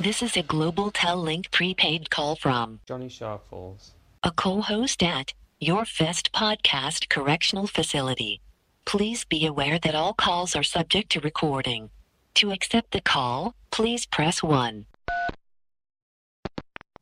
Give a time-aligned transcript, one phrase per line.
[0.00, 3.92] This is a Global Tel Link prepaid call from Johnny Sharples.
[4.24, 8.40] a co-host at Your Fest Podcast Correctional Facility.
[8.86, 11.90] Please be aware that all calls are subject to recording.
[12.36, 14.86] To accept the call, please press 1.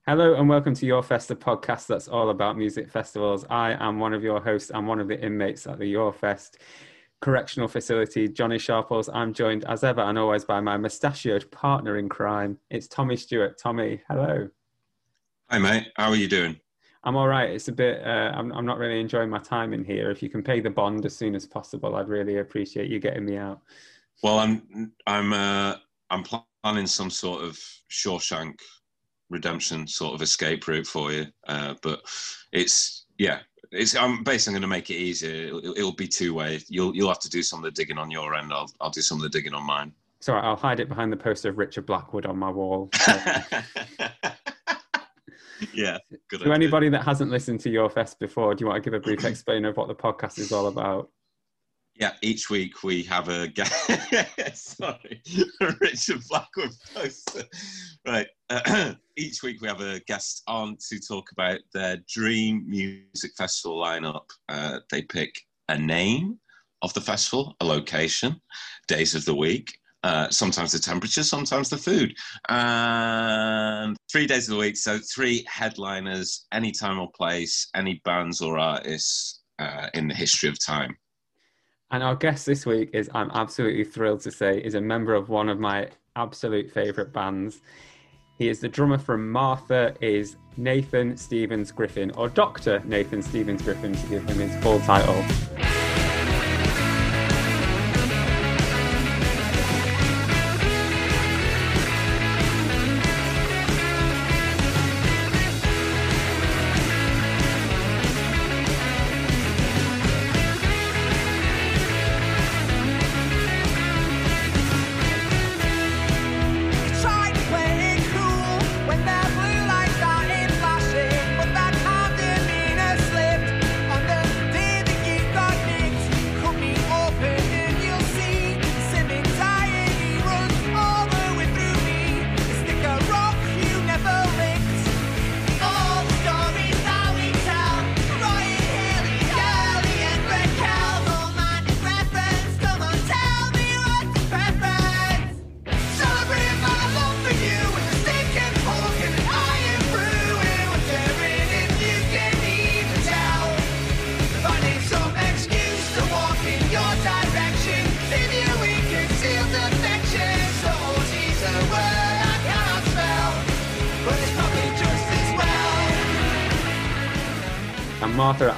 [0.05, 3.45] Hello and welcome to Your Fest, the podcast that's all about music festivals.
[3.49, 4.73] I am one of your hosts.
[4.75, 6.59] I'm one of the inmates at the Your Fest
[7.21, 9.09] Correctional Facility, Johnny Sharples.
[9.09, 12.59] I'm joined as ever and always by my mustachioed partner in crime.
[12.71, 13.59] It's Tommy Stewart.
[13.59, 14.49] Tommy, hello.
[15.51, 15.89] Hi, mate.
[15.97, 16.61] How are you doing?
[17.05, 17.51] I'm all right.
[17.51, 18.05] It's a bit.
[18.05, 18.53] Uh, I'm.
[18.53, 20.11] I'm not really enjoying my time in here.
[20.11, 23.25] If you can pay the bond as soon as possible, I'd really appreciate you getting
[23.25, 23.61] me out.
[24.23, 24.93] Well, I'm.
[25.07, 25.33] I'm.
[25.33, 25.77] Uh,
[26.11, 27.59] I'm planning some sort of
[27.91, 28.59] Shawshank
[29.31, 31.27] Redemption sort of escape route for you.
[31.47, 32.03] Uh, but
[32.53, 33.41] it's yeah.
[33.71, 33.95] It's.
[33.97, 35.47] I'm basically going to make it easier.
[35.47, 36.61] It'll, it'll be two way.
[36.69, 36.95] You'll.
[36.95, 38.53] You'll have to do some of the digging on your end.
[38.53, 38.71] I'll.
[38.81, 39.93] I'll do some of the digging on mine.
[40.21, 42.91] So I'll hide it behind the poster of Richard Blackwood on my wall.
[45.73, 45.99] yeah.
[46.29, 46.41] Good.
[46.41, 46.55] to idea.
[46.55, 49.25] anybody that hasn't listened to Your Fest before, do you want to give a brief
[49.25, 51.11] explain of what the podcast is all about?
[51.99, 54.77] Yeah, each week we have a guest.
[54.79, 55.21] Sorry,
[55.81, 56.71] Richard Blackwood.
[58.07, 58.29] Right.
[59.17, 64.27] each week we have a guest on to talk about their dream music festival lineup.
[64.49, 65.35] Uh, they pick
[65.69, 66.39] a name
[66.83, 68.41] of the festival, a location,
[68.87, 72.15] days of the week, uh, sometimes the temperature, sometimes the food,
[72.49, 74.77] and three days of the week.
[74.77, 80.49] So three headliners, any time or place, any bands or artists uh, in the history
[80.49, 80.97] of time.
[81.91, 85.31] And our guest this week is, I'm absolutely thrilled to say, is a member of
[85.31, 87.63] one of my absolute favourite bands.
[88.37, 92.83] He is the drummer from Martha, is Nathan Stevens Griffin, or Dr.
[92.85, 95.25] Nathan Stevens Griffin to give him his full title.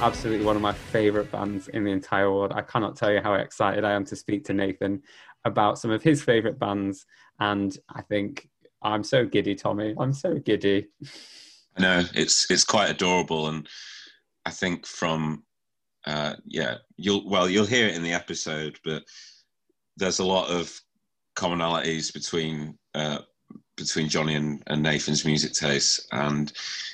[0.01, 2.51] Absolutely one of my favourite bands in the entire world.
[2.53, 5.03] I cannot tell you how excited I am to speak to Nathan
[5.45, 7.05] about some of his favourite bands.
[7.39, 8.49] And I think
[8.81, 9.95] I'm so giddy, Tommy.
[9.99, 10.87] I'm so giddy.
[11.77, 13.67] I know it's it's quite adorable, and
[14.45, 15.43] I think from
[16.05, 19.03] uh, yeah, you'll well you'll hear it in the episode, but
[19.97, 20.77] there's a lot of
[21.35, 23.19] commonalities between uh,
[23.77, 26.51] between Johnny and, and Nathan's music tastes, and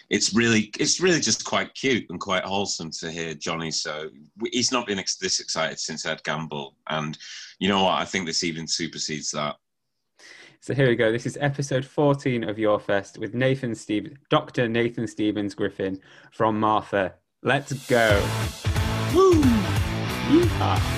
[0.09, 3.71] it's really it's really just quite cute and quite wholesome to hear Johnny.
[3.71, 4.09] So
[4.51, 7.17] he's not been ex- this excited since Ed Gamble, and
[7.59, 8.01] you know what?
[8.01, 9.55] I think this even supersedes that.
[10.61, 11.11] So here we go.
[11.11, 14.67] This is episode 14 of Your Fest with Nathan Steve, Dr.
[14.67, 15.99] Nathan Stevens Griffin
[16.31, 17.13] from Martha.
[17.43, 18.19] Let's go.
[19.13, 19.41] Woo!
[20.29, 20.96] Yeehaw.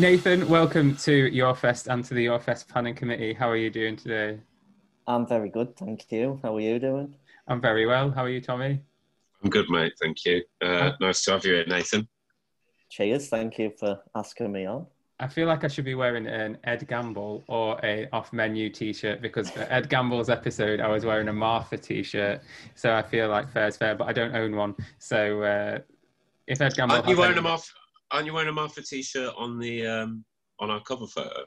[0.00, 3.34] Nathan, welcome to Your Fest and to the Your Fest Planning Committee.
[3.34, 4.38] How are you doing today?
[5.06, 6.40] I'm very good, thank you.
[6.42, 7.14] How are you doing?
[7.48, 8.10] I'm very well.
[8.10, 8.80] How are you, Tommy?
[9.44, 9.92] I'm good, mate.
[10.00, 10.42] Thank you.
[10.62, 12.08] Uh, nice to have you here, Nathan.
[12.88, 14.86] Cheers, thank you for asking me on.
[15.18, 19.50] I feel like I should be wearing an Ed Gamble or a off-menu T-shirt because
[19.50, 22.40] for Ed Gamble's episode I was wearing a Martha T-shirt,
[22.74, 24.74] so I feel like fair's fair, but I don't own one.
[24.98, 25.78] So uh,
[26.46, 27.66] if Ed Gamble, Aren't you has wearing any- a Martha?
[28.12, 30.24] Aren't you wearing a Martha t-shirt on the um,
[30.58, 31.44] on our cover photo?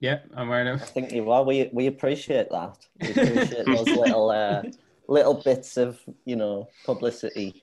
[0.00, 0.74] Yeah, I'm wearing a.
[0.74, 1.44] I think you are.
[1.44, 2.76] We we appreciate that.
[3.00, 4.62] We appreciate those little uh,
[5.06, 7.62] little bits of you know publicity.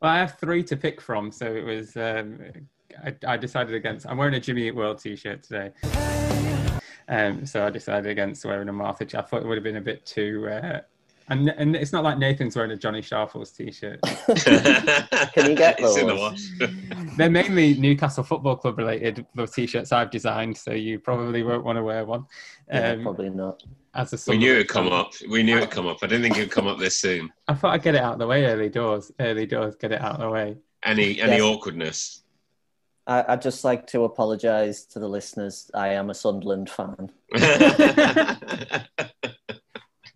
[0.00, 1.96] Well, I have three to pick from, so it was.
[1.96, 2.40] Um,
[3.04, 4.08] I, I decided against.
[4.08, 5.70] I'm wearing a Jimmy Eat World T-shirt today,
[7.08, 9.06] um, so I decided against wearing a Martha.
[9.16, 10.80] I thought it would have been a bit too uh,
[11.28, 14.00] And, and it's not like Nathan's wearing a Johnny Sharples t-shirt.
[15.32, 16.50] Can you get It's in the those?
[17.18, 17.24] Wash.
[17.24, 21.76] They're mainly Newcastle Football Club related, the t-shirts I've designed, so you probably won't want
[21.76, 22.24] to wear one.
[22.72, 23.62] Yeah, Um, probably not.
[23.94, 25.12] as a we knew it'd come up.
[25.28, 25.98] We knew it'd come up.
[26.02, 27.30] I didn't think it'd come up this soon.
[27.48, 29.10] I thought I'd get it out of the way early doors.
[29.20, 30.56] Early doors, get it out of the way.
[30.84, 31.42] Any any Yes.
[31.42, 32.22] awkwardness?
[33.10, 35.70] I'd just like to apologise to the listeners.
[35.72, 37.10] I am a Sunderland fan.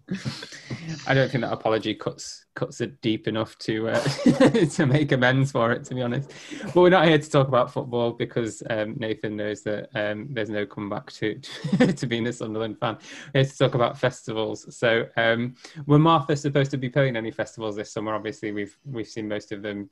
[1.07, 4.01] I don't think that apology cuts cuts it deep enough to uh,
[4.73, 5.85] to make amends for it.
[5.85, 6.33] To be honest,
[6.67, 10.51] but we're not here to talk about football because um, Nathan knows that um, there's
[10.51, 11.39] no comeback to
[11.97, 12.99] to being a Sunderland fan.
[13.35, 14.75] We're here to talk about festivals.
[14.77, 15.55] So, um,
[15.87, 18.15] were Martha supposed to be playing any festivals this summer?
[18.15, 19.91] Obviously, we've we've seen most of them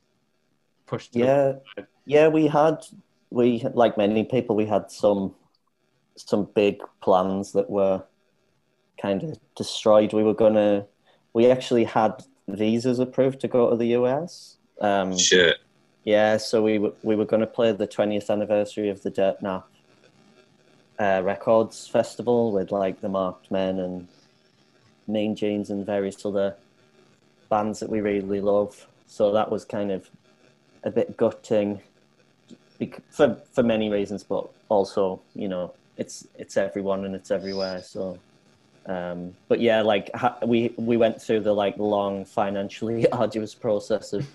[0.86, 1.12] pushed.
[1.14, 2.84] to the Yeah, yeah, we had
[3.30, 5.34] we like many people, we had some
[6.16, 8.02] some big plans that were
[9.00, 10.12] kind of destroyed.
[10.12, 10.86] We were gonna,
[11.32, 14.56] we actually had visas approved to go to the US.
[14.80, 15.58] Um, Shit.
[16.04, 19.42] yeah, so we were we were going to play the 20th anniversary of the Dirt
[19.42, 19.68] Nap
[20.98, 24.08] uh, Records Festival with like the Marked Men and
[25.06, 26.56] Mean Jeans and various other
[27.48, 28.86] bands that we really love.
[29.06, 30.08] So that was kind of
[30.84, 31.80] a bit gutting
[33.10, 37.82] for for many reasons, but also you know it's it's everyone and it's everywhere.
[37.82, 38.18] So.
[38.86, 44.12] Um, but yeah, like ha- we we went through the like long financially arduous process
[44.12, 44.26] of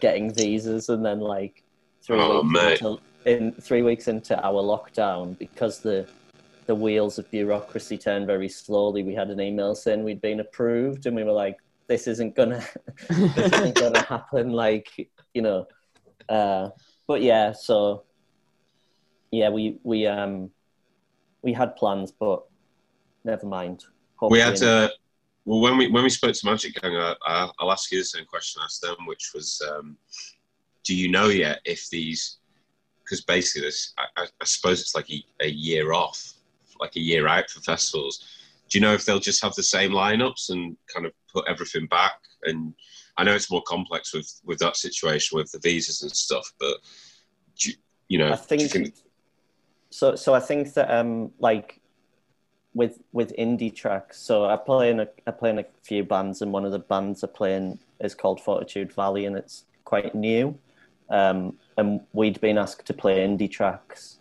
[0.00, 1.62] getting visas, and then like
[2.02, 6.08] three Oh, weeks into, in three weeks into our lockdown, because the
[6.66, 9.02] the wheels of bureaucracy turn very slowly.
[9.02, 12.64] We had an email saying we'd been approved, and we were like, "This isn't gonna,
[13.08, 15.66] this isn't gonna happen." Like you know,
[16.28, 16.70] uh,
[17.06, 17.52] but yeah.
[17.52, 18.04] So
[19.30, 20.50] yeah, we we um
[21.42, 22.44] we had plans, but
[23.24, 23.84] never mind.
[24.20, 24.90] We Hopefully had uh,
[25.44, 28.04] well when we when we spoke to Magic Gang, I, I, I'll ask you the
[28.04, 29.96] same question I asked them, which was, um,
[30.84, 32.38] do you know yet if these?
[33.04, 36.34] Because basically, this I, I, suppose it's like a, a year off,
[36.78, 38.24] like a year out for festivals.
[38.68, 41.86] Do you know if they'll just have the same lineups and kind of put everything
[41.86, 42.20] back?
[42.44, 42.72] And
[43.16, 46.76] I know it's more complex with with that situation with the visas and stuff, but
[47.58, 47.76] do you,
[48.08, 48.94] you know, I you think,
[49.90, 50.14] so.
[50.14, 51.79] So I think that um like
[52.74, 54.14] with with Indietracks.
[54.14, 56.78] So I play in a I play in a few bands, and one of the
[56.78, 60.58] bands I play in is called Fortitude Valley, and it's quite new.
[61.08, 64.16] Um, and we'd been asked to play Indietracks,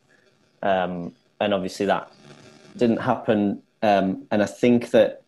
[0.64, 2.12] um, and obviously that
[2.76, 3.62] didn't happen.
[3.82, 5.22] Um, and I think that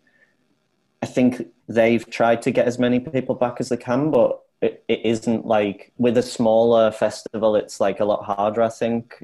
[1.02, 4.84] I think they've tried to get as many people back as they can, but it,
[4.88, 7.56] it isn't like with a smaller festival.
[7.56, 9.24] It's like a lot harder, I think,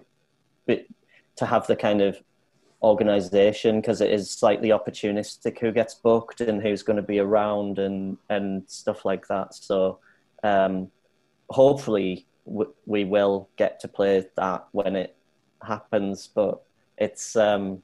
[0.66, 0.86] but
[1.38, 2.18] to have the kind of
[2.84, 7.80] organization because it is slightly opportunistic who gets booked and who's going to be around
[7.80, 9.56] and and stuff like that.
[9.56, 10.00] So
[10.44, 10.92] um,
[11.50, 15.16] hopefully w- we will get to play that when it
[15.62, 16.62] happens, but
[16.98, 17.82] it's um,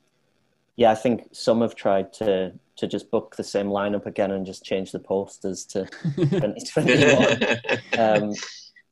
[0.76, 4.46] yeah, I think some have tried to to just book the same lineup again and
[4.46, 5.86] just change the posters to
[6.16, 7.60] 2021.
[8.00, 8.34] um,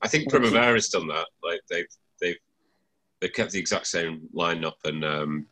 [0.00, 1.26] I think Primavera's done that.
[1.42, 1.86] Like they've
[2.20, 2.38] they've
[3.20, 5.46] they've kept the exact same lineup and um,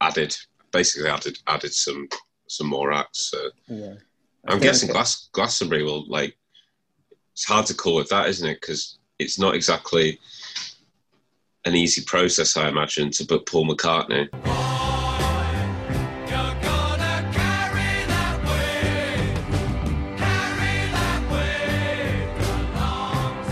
[0.00, 0.36] added
[0.72, 2.08] basically added added some
[2.48, 3.30] some more acts.
[3.30, 3.94] So yeah.
[4.46, 6.36] I I'm think guessing it- Glass, Glastonbury will like.
[7.32, 8.60] It's hard to call with that, isn't it?
[8.62, 10.18] Because it's not exactly
[11.66, 14.28] an easy process, I imagine, to book Paul McCartney.
[14.32, 14.42] You're
[16.62, 19.36] gonna carry that weight,
[20.16, 23.44] carry that weight a long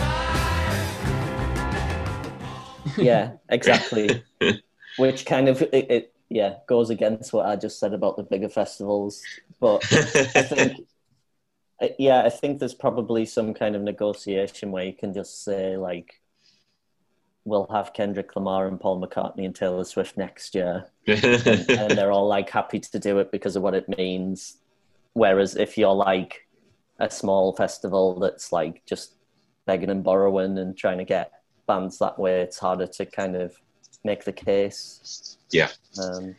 [2.97, 3.05] time.
[3.05, 4.23] yeah, exactly.
[4.99, 8.49] Which kind of it, it yeah goes against what I just said about the bigger
[8.49, 9.23] festivals.
[9.61, 10.81] But I think
[11.99, 16.21] yeah, I think there's probably some kind of negotiation where you can just say like,
[17.45, 22.11] we'll have Kendrick Lamar and Paul McCartney and Taylor Swift next year, and, and they're
[22.11, 24.59] all like happy to do it because of what it means.
[25.12, 26.49] Whereas if you're like
[26.99, 29.14] a small festival that's like just
[29.67, 31.31] begging and borrowing and trying to get
[31.69, 33.55] bands that way, it's harder to kind of
[34.05, 35.39] make the case.
[35.51, 35.69] yeah.
[36.03, 36.35] Um,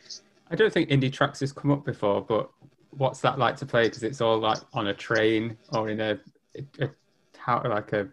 [0.51, 2.49] I don't think Indietracks has come up before, but
[2.91, 3.83] what's that like to play?
[3.87, 6.19] Because it's all like on a train or in a,
[6.79, 6.89] a,
[7.37, 8.07] how like a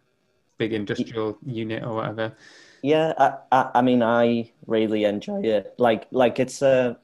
[0.58, 2.34] big industrial unit or whatever.
[2.82, 5.74] yeah, I, I, I mean, I really enjoy it.
[5.78, 6.98] Like, like it's a,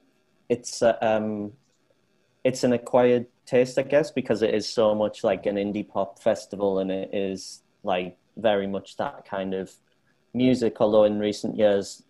[0.48, 1.52] it's a, um,
[2.44, 6.18] it's an acquired taste, I guess, because it is so much like an indie pop
[6.20, 9.72] festival, and it is like very much that kind of
[10.32, 10.76] music.
[10.80, 12.02] Although in recent years,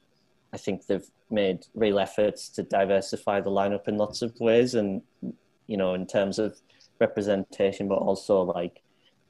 [0.53, 5.03] I think they've made real efforts to diversify the lineup in lots of ways, and
[5.67, 6.59] you know, in terms of
[7.01, 8.83] representation, but also like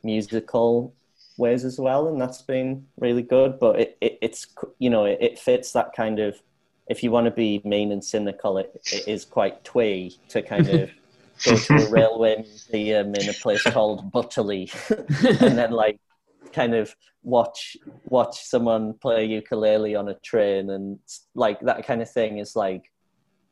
[0.02, 0.94] musical
[1.36, 3.58] ways as well, and that's been really good.
[3.58, 4.46] But it, it it's
[4.78, 6.40] you know it, it fits that kind of
[6.88, 10.68] if you want to be mean and cynical, it, it is quite twee to kind
[10.68, 10.90] of
[11.44, 14.72] go to a railway museum in a place called Butterley,
[15.42, 15.98] and then like
[16.52, 20.98] kind of watch watch someone play ukulele on a train and
[21.34, 22.90] like that kind of thing is like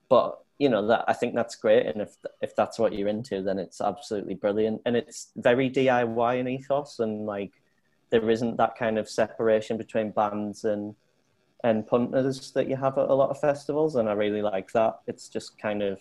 [0.08, 1.86] but you know that i think that's great.
[1.86, 4.80] And if if that's what you're into then it's absolutely brilliant.
[4.86, 7.52] And it's very diy in ethos and like
[8.10, 10.94] there isn't that kind of separation between bands and
[11.64, 13.96] and punters that you have at a lot of festivals.
[13.96, 15.00] And i really like that.
[15.06, 16.00] It's just kind of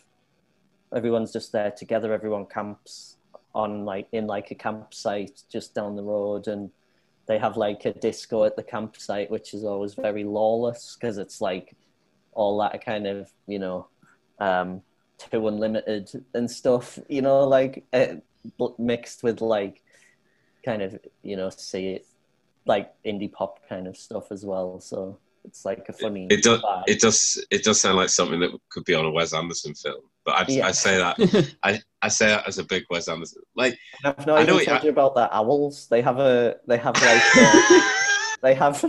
[0.95, 2.13] everyone's just there together.
[2.13, 3.17] Everyone camps
[3.53, 6.47] on like in like a campsite just down the road.
[6.47, 6.69] And
[7.27, 11.41] they have like a disco at the campsite which is always very lawless because it's
[11.41, 11.75] like
[12.33, 13.87] all that kind of you know
[14.39, 14.81] um
[15.17, 18.15] too unlimited and stuff you know like uh,
[18.57, 19.81] bl- mixed with like
[20.63, 22.05] kind of you know see it
[22.65, 26.59] like indie pop kind of stuff as well so it's like a funny It does.
[26.59, 26.83] vibe.
[26.87, 27.45] It does.
[27.51, 30.01] It does sound like something that could be on a Wes Anderson film.
[30.25, 30.65] But I, Yeah.
[30.65, 31.53] I say that.
[31.61, 33.41] I, I say that as a big Wes Anderson.
[33.55, 35.87] Like, I've not I know even told you about the owls.
[35.87, 37.81] They have a they have like a,
[38.43, 38.85] they have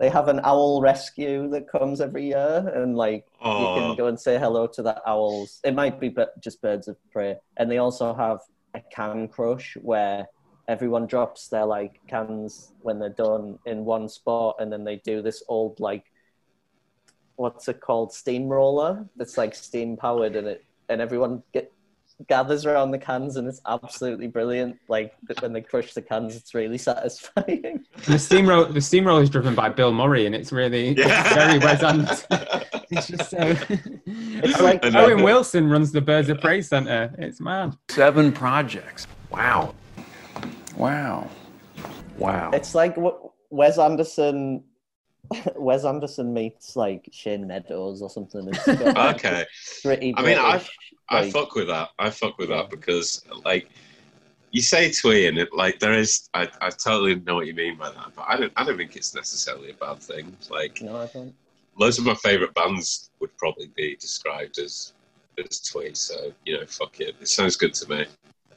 [0.00, 4.08] they have an owl rescue that comes every year, and like you oh, can go
[4.08, 5.60] and say hello to the owls.
[5.62, 8.40] It might be but just birds of prey, and they also have
[8.74, 10.26] a can crush where
[10.66, 15.22] everyone drops their like cans when they're done in one spot, and then they do
[15.22, 16.04] this old like
[17.36, 21.70] what's it called steamroller that's like steam powered, and it and everyone get
[22.28, 24.78] gathers around the cans and it's absolutely brilliant.
[24.88, 27.84] Like when they crush the cans, it's really satisfying.
[28.06, 31.82] the steamroll the steamroll is driven by Bill Murray, and it's really it's very Wes
[31.82, 32.26] Anderson.
[32.90, 33.38] It's just so.
[34.06, 37.12] It's like Owen Wilson runs the Birds of Prey Centre.
[37.18, 37.76] It's mad.
[37.88, 39.06] Seven projects.
[39.30, 39.74] Wow.
[40.76, 41.28] Wow.
[42.18, 42.50] Wow.
[42.52, 44.62] it's like what Wes Anderson.
[45.56, 48.48] Wes Anderson meets like Shane Meadows or something.
[48.48, 49.44] It's got, okay.
[49.82, 50.70] gritty I mean, I- British,
[51.08, 51.90] I fuck with that.
[51.98, 53.68] I fuck with that because, like,
[54.52, 56.28] you say twee, and it like there is.
[56.32, 58.52] I, I totally know what you mean by that, but I don't.
[58.56, 60.34] I don't think it's necessarily a bad thing.
[60.50, 61.34] Like, No, I don't.
[61.76, 64.92] loads of my favorite bands would probably be described as
[65.44, 65.94] as twee.
[65.94, 67.16] So you know, fuck it.
[67.20, 68.06] It sounds good to me.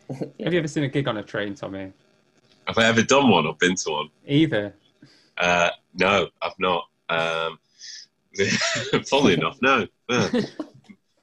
[0.43, 1.91] Have you ever seen a gig on a train, Tommy?
[2.67, 4.09] Have I ever done one or been to one?
[4.27, 4.73] Either.
[5.37, 6.85] Uh, no, I've not.
[7.09, 7.59] Um,
[9.07, 9.87] funnily enough, no.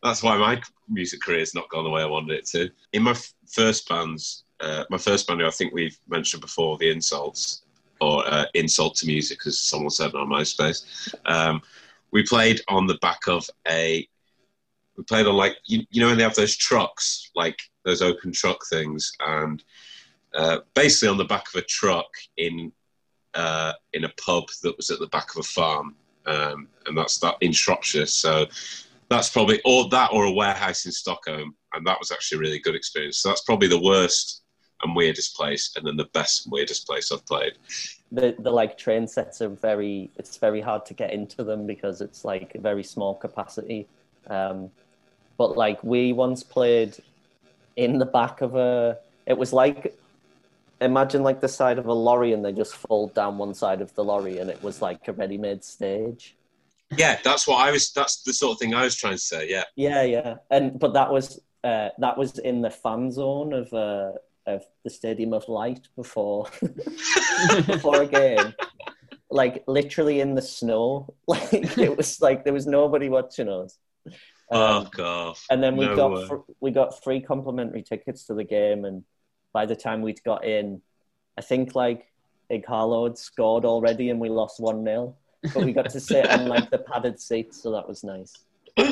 [0.02, 2.70] That's why my music career's not gone the way I wanted it to.
[2.92, 6.90] In my f- first bands, uh, my first band, I think we've mentioned before, the
[6.90, 7.62] Insults,
[8.00, 11.14] or uh, Insult to Music, as someone said on MySpace.
[11.24, 11.62] Um,
[12.10, 14.06] we played on the back of a.
[14.96, 18.30] We played on like you, you know when they have those trucks, like those open
[18.30, 19.62] truck things, and
[20.34, 22.06] uh, basically on the back of a truck
[22.36, 22.72] in
[23.34, 25.94] uh, in a pub that was at the back of a farm,
[26.26, 28.06] um, and that's that in Shropshire.
[28.06, 28.46] So
[29.08, 32.58] that's probably or that or a warehouse in Stockholm, and that was actually a really
[32.58, 33.18] good experience.
[33.18, 34.42] So that's probably the worst
[34.82, 37.54] and weirdest place, and then the best and weirdest place I've played.
[38.12, 40.10] The the like train sets are very.
[40.16, 43.86] It's very hard to get into them because it's like a very small capacity.
[44.28, 44.70] Um,
[45.36, 46.96] but like we once played
[47.76, 48.98] in the back of a.
[49.26, 49.98] It was like
[50.80, 53.94] imagine like the side of a lorry and they just fold down one side of
[53.94, 56.36] the lorry and it was like a ready-made stage.
[56.96, 57.92] Yeah, that's what I was.
[57.92, 59.48] That's the sort of thing I was trying to say.
[59.50, 63.72] Yeah, Yeah, yeah, and but that was uh, that was in the fan zone of
[63.72, 64.12] uh,
[64.46, 66.46] of the Stadium of Light before
[67.66, 68.54] before a game,
[69.30, 71.14] like literally in the snow.
[71.26, 73.78] Like it was like there was nobody watching us.
[74.50, 75.36] oh Um, god.
[75.50, 79.04] and then we no got fr- we got free complimentary tickets to the game, and
[79.54, 80.82] by the time we'd got in,
[81.38, 82.12] I think like
[82.50, 85.16] Ighalo had scored already, and we lost one 0
[85.54, 88.34] But we got to sit on like the padded seats, so that was nice.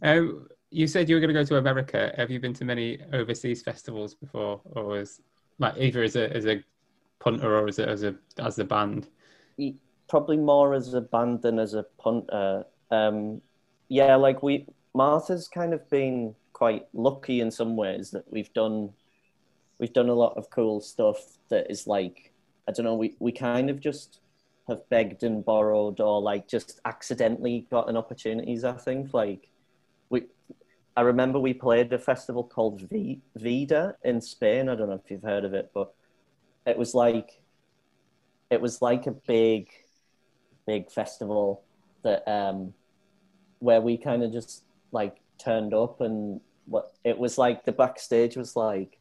[0.00, 2.12] Um, you said you were going to go to America.
[2.16, 5.20] Have you been to many overseas festivals before, or as
[5.58, 6.62] like either as a as a
[7.18, 9.08] punter or as a as a as a band?
[10.08, 12.64] probably more as a band than as a punter.
[12.90, 13.40] Um,
[13.88, 18.90] yeah, like we Martha's kind of been quite lucky in some ways that we've done
[19.78, 21.18] we've done a lot of cool stuff
[21.50, 22.32] that is like
[22.68, 24.20] I don't know we we kind of just
[24.68, 28.64] have begged and borrowed or like just accidentally gotten opportunities.
[28.64, 29.48] I think like
[30.10, 30.26] we.
[30.96, 34.68] I remember we played a festival called v- Vida in Spain.
[34.68, 35.94] I don't know if you've heard of it, but
[36.66, 37.40] it was like
[38.50, 39.68] it was like a big
[40.66, 41.62] big festival
[42.02, 42.74] that um
[43.60, 48.36] where we kind of just like turned up and what it was like the backstage
[48.36, 48.98] was like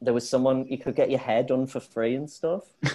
[0.00, 2.64] there was someone you could get your hair done for free and stuff.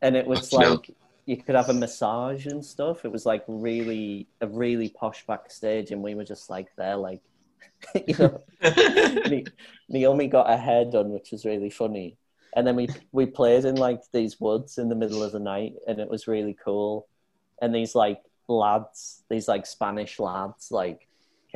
[0.00, 0.94] And it was like
[1.26, 3.04] you could have a massage and stuff.
[3.04, 7.20] It was like really a really posh backstage and we were just like there like
[8.06, 8.40] you know.
[9.88, 12.16] Naomi got her hair done which was really funny.
[12.54, 15.74] And then we we played in like these woods in the middle of the night
[15.88, 17.08] and it was really cool.
[17.60, 21.07] And these like lads these like spanish lads like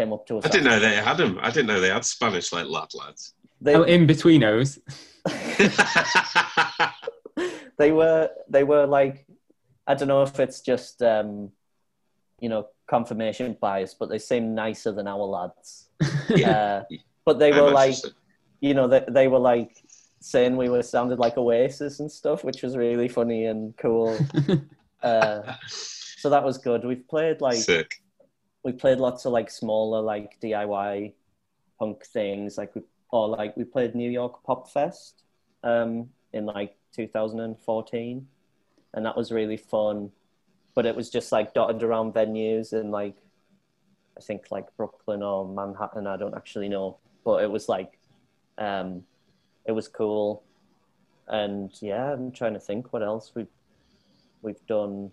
[0.02, 1.38] came up to us I didn't know they had them.
[1.40, 3.34] I didn't know they had Spanish like lad lads.
[3.60, 4.78] they, Oh, in betweenos.
[7.78, 9.26] they were they were like
[9.86, 11.50] I don't know if it's just um,
[12.40, 15.88] you know confirmation bias, but they seem nicer than our lads.
[16.44, 16.82] Uh,
[17.24, 17.94] but they were like
[18.60, 19.76] you know they they were like
[20.20, 24.18] saying we were sounded like Oasis and stuff, which was really funny and cool.
[25.02, 26.84] Uh, so that was good.
[26.84, 28.01] We've played like Sick.
[28.64, 31.12] We played lots of like smaller like DIY
[31.78, 32.58] punk things.
[32.58, 35.22] Like we or like we played New York Pop Fest
[35.64, 38.26] um in like 2014
[38.94, 40.10] and that was really fun.
[40.74, 43.16] But it was just like dotted around venues in like
[44.16, 46.06] I think like Brooklyn or Manhattan.
[46.06, 46.98] I don't actually know.
[47.24, 47.98] But it was like
[48.58, 49.02] um
[49.66, 50.44] it was cool.
[51.28, 53.48] And yeah I'm trying to think what else we've
[54.42, 55.10] we've done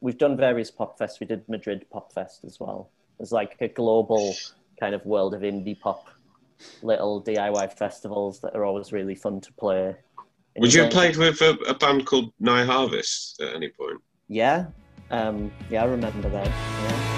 [0.00, 1.20] we've done various pop fests.
[1.20, 2.90] We did Madrid Pop Fest as well.
[3.18, 4.34] There's like a global
[4.78, 6.08] kind of world of indie pop,
[6.82, 9.96] little DIY festivals that are always really fun to play.
[10.58, 14.00] Would you have played with a, a band called Nye Harvest at any point?
[14.28, 14.66] Yeah,
[15.10, 16.46] um, yeah, I remember that.
[16.46, 17.17] Yeah.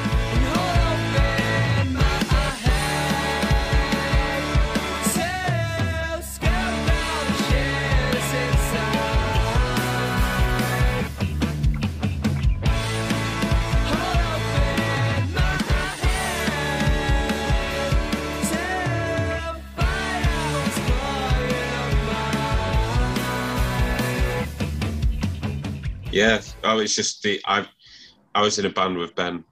[26.21, 26.43] Yeah.
[26.65, 27.67] Oh, it's just the I.
[28.35, 29.43] I was in a band with Ben,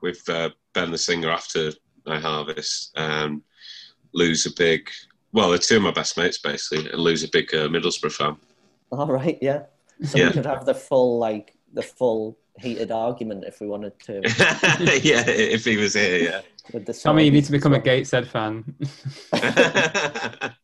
[0.00, 1.72] with uh, Ben the singer after
[2.06, 3.42] Nye Harvest, and
[4.12, 4.90] Lou's a big.
[5.32, 8.36] Well, they're two of my best mates basically, and Lou's a big uh, Middlesbrough fan.
[8.92, 9.62] All right, yeah.
[10.04, 10.26] So Yeah.
[10.26, 14.14] we could have the full like the full heated argument if we wanted to
[15.02, 16.40] yeah, if he was here, yeah.
[16.72, 16.92] with the.
[16.92, 18.74] Tommy, you need to become a Gateshead fan.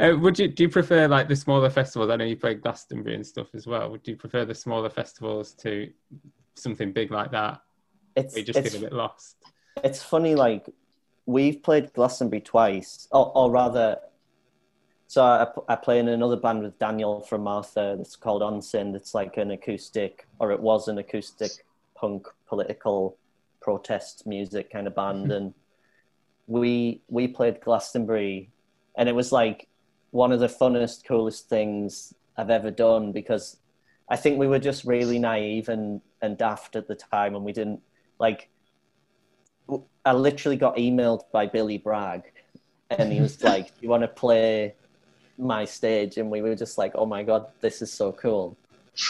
[0.00, 2.10] Uh, would you do you prefer like the smaller festivals?
[2.10, 3.90] I know you played Glastonbury and stuff as well.
[3.90, 5.90] Would you prefer the smaller festivals to
[6.54, 7.60] something big like that?
[8.16, 9.36] It's you just it's feel a bit lost.
[9.82, 10.68] it's funny like
[11.26, 13.98] we've played glastonbury twice or, or rather
[15.06, 19.14] so I, I play in another band with daniel from martha that's called ONSIND it's
[19.14, 21.50] like an acoustic or it was an acoustic
[21.96, 23.16] punk political
[23.60, 25.54] protest music kind of band and
[26.46, 28.50] we we played glastonbury
[28.96, 29.66] and it was like
[30.14, 33.56] one of the funnest coolest things i've ever done because
[34.08, 37.52] i think we were just really naive and and daft at the time and we
[37.52, 37.80] didn't
[38.18, 38.48] like
[40.04, 42.24] I literally got emailed by Billy Bragg,
[42.90, 44.74] and he was like, Do "You want to play
[45.38, 48.56] my stage?" And we were just like, "Oh my god, this is so cool!"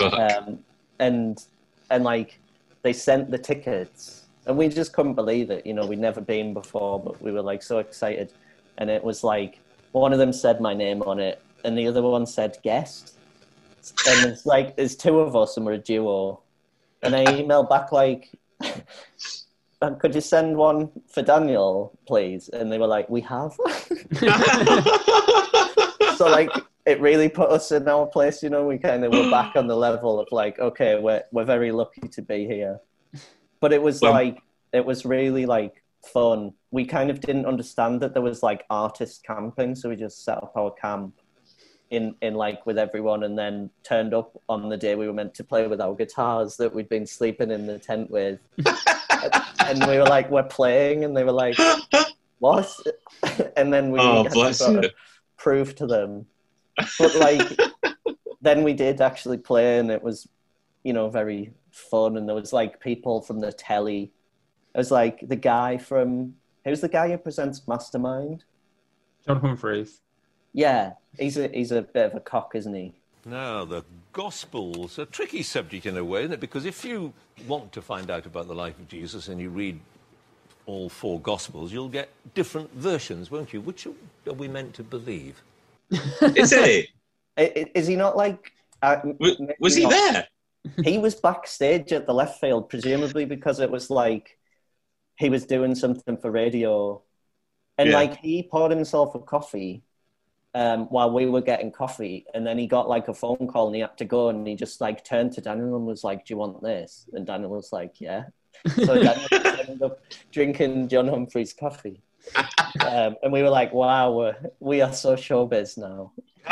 [0.01, 0.61] Um,
[0.99, 1.45] and
[1.91, 2.39] and like
[2.83, 5.67] they sent the tickets, and we just couldn't believe it.
[5.67, 8.33] You know, we'd never been before, but we were like so excited,
[8.79, 9.59] and it was like
[10.01, 13.17] one of them said my name on it, and the other one said guest,
[14.09, 16.41] and it's like there's two of us, and we're a duo,
[17.03, 18.31] and I emailed back like.
[18.61, 22.49] "Uh, Could you send one for Daniel, please?
[22.49, 23.53] And they were like, "We have."
[26.17, 26.51] so like
[26.87, 29.67] it really put us in our place you know we kind of were back on
[29.67, 32.79] the level of like okay we're we're very lucky to be here
[33.61, 34.39] but it was Well- like
[34.73, 39.25] it was really like fun we kind of didn't understand that there was like artist
[39.25, 41.15] camping so we just set up our camp
[41.91, 45.35] in in like with everyone and then turned up on the day we were meant
[45.35, 48.41] to play with our guitars that we'd been sleeping in the tent with
[49.61, 51.57] and we were like we're playing and they were like
[52.39, 52.75] what
[53.57, 54.93] and then we oh, had to sort of
[55.37, 56.27] prove to them.
[56.99, 57.61] But like,
[58.41, 60.29] then we did actually play, and it was,
[60.83, 62.17] you know, very fun.
[62.17, 64.13] And there was like people from the telly.
[64.75, 66.35] It was like the guy from
[66.65, 68.45] who's the guy who presents Mastermind?
[69.27, 70.01] John Humphrys.
[70.53, 72.93] Yeah, he's a he's a bit of a cock, isn't he?
[73.27, 76.41] Now, the Gospels, a tricky subject in a way, isn't it?
[76.41, 77.13] Because if you
[77.49, 79.81] want to find out about the life of Jesus and you read
[80.67, 83.61] all four Gospels, you'll get different versions, won't you?
[83.61, 85.43] Which are we meant to believe?
[86.21, 86.89] Is he?
[87.39, 88.53] I- I- Is he not like?
[88.83, 89.91] Uh, Was, was he not.
[89.91, 90.29] there?
[90.85, 94.37] he was backstage at the left field, presumably because it was like
[95.17, 97.01] he was doing something for radio
[97.79, 97.97] and Yeah.
[97.97, 99.83] like he poured himself a coffee
[100.55, 103.75] um, while we were getting coffee, and then he got like a phone call and
[103.75, 106.35] he had to go, and he just like turned to Daniel and was like, "Do
[106.35, 108.27] you want this?" And Daniel was like, "Yeah."
[108.85, 109.99] So Daniel ended up
[110.31, 112.01] drinking John Humphrys' coffee,
[112.87, 116.13] um, and we were like, "Wow, we're, we are so showbiz now."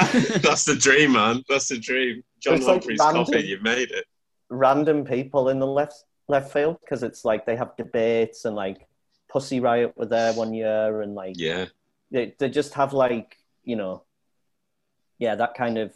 [0.42, 1.44] That's the dream, man.
[1.48, 2.24] That's the dream.
[2.40, 3.46] John It's like Humphrys' random- coffee.
[3.46, 4.06] You made it.
[4.48, 8.86] Random people in the left left field because it's like they have debates and like
[9.30, 11.66] Pussy Riot were there one year, and like Yeah.
[12.10, 14.02] they they just have like you know,
[15.18, 15.92] yeah, that kind of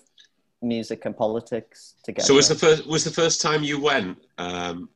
[0.63, 2.27] music and politics together.
[2.27, 4.19] So was the first was the first time you went?
[4.39, 4.89] Um,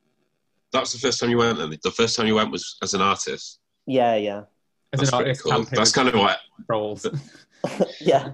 [0.73, 2.93] that was the first time you went, and the first time you went was as
[2.93, 3.59] an artist.
[3.85, 4.43] yeah, yeah,
[4.93, 5.63] As That's an pretty artist, cool.
[5.77, 7.05] That's kind of what trolls.
[8.01, 8.31] yeah.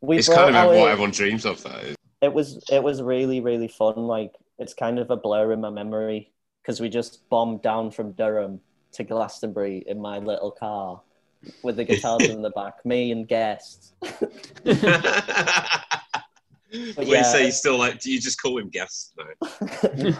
[0.00, 1.62] We it's kind of our- what everyone dreams of.
[1.62, 1.96] That is.
[2.22, 3.94] it was it was really really fun.
[3.96, 6.32] Like it's kind of a blur in my memory
[6.64, 8.58] because we just bombed down from Durham
[8.92, 11.02] to Glastonbury in my little car
[11.62, 13.92] with the guitars in the back, me and guests.
[16.96, 17.18] When yeah.
[17.18, 20.18] you say he's still like, do you just call him guest now?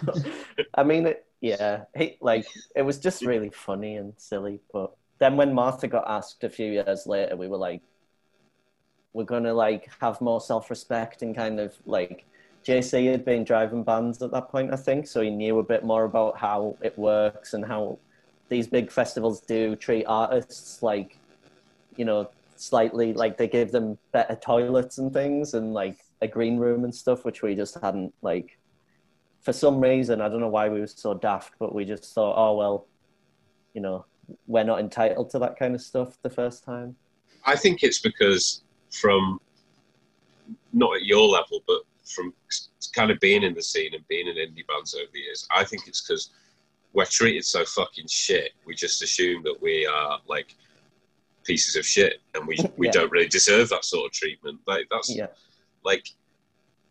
[0.75, 4.61] I mean, it, yeah, he, like it was just really funny and silly.
[4.73, 7.83] But then when Martha got asked a few years later, we were like,
[9.15, 12.25] we're gonna like have more self-respect and kind of like
[12.65, 15.85] JC had been driving bands at that point, I think, so he knew a bit
[15.85, 17.99] more about how it works and how
[18.49, 21.19] these big festivals do treat artists like,
[21.97, 26.57] you know, slightly like they give them better toilets and things and like a green
[26.57, 28.59] room and stuff, which we just hadn't like
[29.43, 32.35] for some reason, I don't know why we were so daft, but we just thought,
[32.37, 32.87] oh well,
[33.75, 34.07] you know,
[34.47, 36.97] we're not entitled to that kind of stuff the first time.
[37.45, 39.39] I think it's because from
[40.73, 42.33] not at your level, but from
[42.95, 45.65] kind of being in the scene and being in indie bands over the years, I
[45.65, 46.31] think it's because
[46.93, 48.53] we're treated so fucking shit.
[48.67, 50.55] We just assume that we are like
[51.45, 52.93] pieces of shit, and we we Yeah.
[52.93, 54.61] don't really deserve that sort of treatment.
[54.67, 55.29] Like that's Yeah.
[55.85, 56.07] like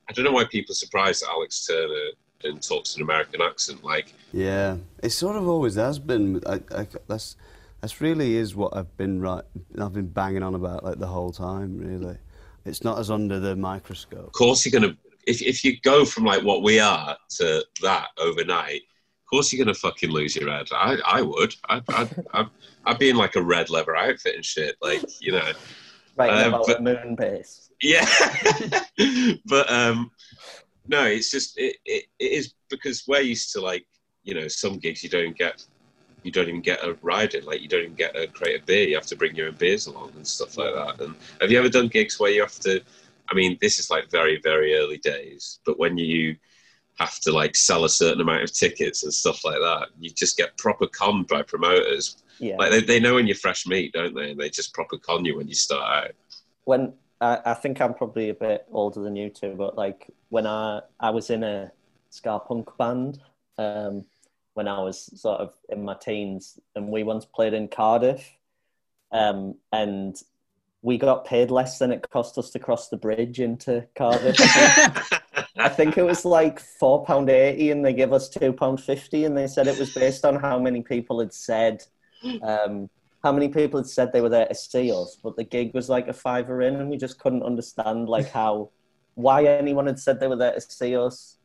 [0.10, 2.10] I don't know why people are surprised that Alex Turner
[2.43, 3.84] and talks an American accent.
[3.84, 6.41] Like Yeah, it sort of always has been.
[6.45, 7.38] I, I, that's
[7.80, 9.43] that's really is what I've been right.
[9.80, 11.78] I've been banging on about like the whole time.
[11.78, 12.17] Really,
[12.65, 14.26] it's not as under the microscope.
[14.28, 14.95] of course you're gonna
[15.28, 18.82] if if you go from like what we are to that overnight.
[18.82, 20.67] Of course you're gonna fucking lose your head.
[20.71, 21.56] I I would.
[21.69, 22.49] I'd I'd, I'd,
[22.86, 24.76] I'd be in like a red leather outfit and shit.
[24.82, 25.52] Like you know.
[26.15, 27.69] Right Um, about but- moon base.
[27.82, 28.06] Yeah,
[29.45, 30.12] but um,
[30.88, 33.86] no, it's just it, it, it is because we're used to like
[34.23, 35.65] you know some gigs you don't get
[36.24, 38.66] you don't even get a ride in like you don't even get a crate of
[38.66, 41.02] beer you have to bring your own beers along and stuff like that.
[41.02, 42.82] And have you ever done gigs where you have to
[43.30, 46.36] i mean this is like very very early days but when you
[46.96, 50.38] have to like sell a certain amount of tickets and stuff like that you just
[50.38, 52.18] get proper conned by promoters.
[52.40, 52.58] Yeah.
[52.58, 54.32] like they, they know when you're fresh meat don't they?
[54.32, 56.12] And they just proper con you when you start out.
[56.66, 60.46] When I, I think I'm probably a bit older than you two, but like when
[60.46, 61.72] I I was in a
[62.10, 63.20] ska punk band
[63.58, 64.06] um,
[64.54, 68.38] when I was sort of in my teens, and we once played in Cardiff,
[69.12, 70.16] um, and
[70.82, 74.36] we got paid less than it cost us to cross the bridge into Cardiff.
[75.56, 79.26] I think it was like four pound eighty, and they gave us two pound fifty,
[79.26, 81.84] and they said it was based on how many people had said,
[82.42, 82.89] um,
[83.24, 85.89] how many people had said they were there to see us, but the gig was
[85.89, 88.70] like a fiver in, and we just couldn't understand like how,
[89.16, 91.38] why anyone had said they were there to see us.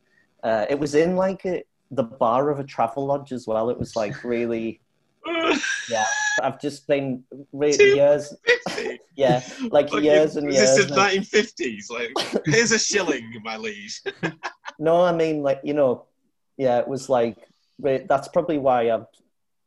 [0.43, 3.69] Uh, it was in like a, the bar of a travel lodge as well.
[3.69, 4.81] It was like really,
[5.89, 6.05] yeah.
[6.41, 8.33] I've just been re- years,
[9.15, 10.75] yeah, like Like, years and years.
[10.77, 11.89] this is 1950s?
[11.91, 14.01] Like, here's a shilling, my liege.
[14.81, 16.05] No, I mean, like, you know,
[16.55, 17.35] yeah, it was like,
[17.79, 19.01] that's probably why I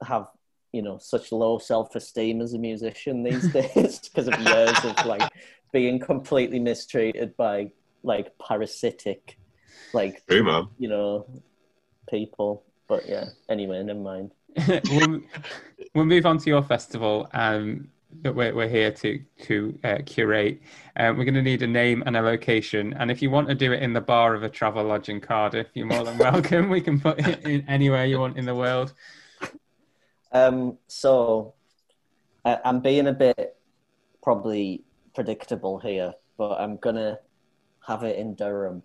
[0.07, 0.29] have,
[0.73, 5.05] you know, such low self esteem as a musician these days because of years of
[5.05, 5.31] like
[5.71, 9.39] being completely mistreated by like parasitic,
[9.93, 11.27] like, True, you know,
[12.13, 12.63] people.
[12.87, 14.31] But yeah, anyway, never mind.
[14.91, 15.21] we'll,
[15.95, 17.89] we'll move on to your festival um,
[18.21, 20.61] that we're, we're here to to uh, curate.
[20.97, 23.55] Um, we're going to need a name and a location, and if you want to
[23.55, 26.69] do it in the bar of a travel lodge in Cardiff, you're more than welcome.
[26.69, 28.93] we can put it in anywhere you want in the world.
[30.33, 31.55] Um, so
[32.45, 33.57] I, I'm being a bit
[34.23, 34.83] probably
[35.15, 37.19] predictable here, but I'm gonna
[37.87, 38.83] have it in Durham.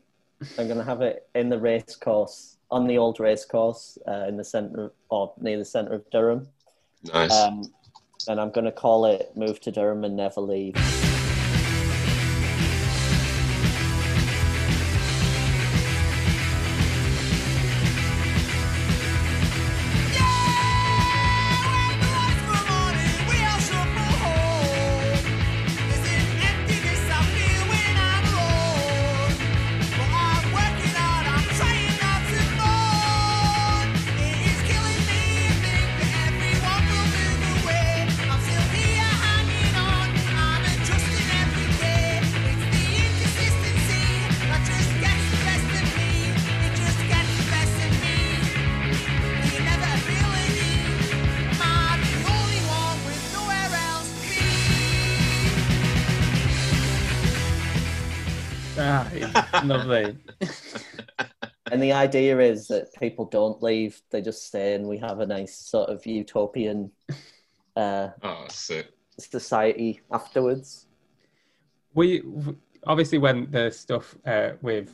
[0.58, 4.38] I'm gonna have it in the race course on the old race course uh, in
[4.38, 6.48] the center or near the center of Durham,
[7.14, 7.32] Nice.
[7.32, 7.72] um,
[8.28, 10.76] and I'm gonna call it "Move to Durham and Never Leave."
[61.78, 65.28] And the idea is that people don't leave; they just stay, and we have a
[65.28, 66.90] nice sort of utopian
[67.76, 68.48] uh, Oh,
[69.20, 70.88] society afterwards.
[71.94, 72.24] We
[72.88, 74.92] obviously when the stuff uh, with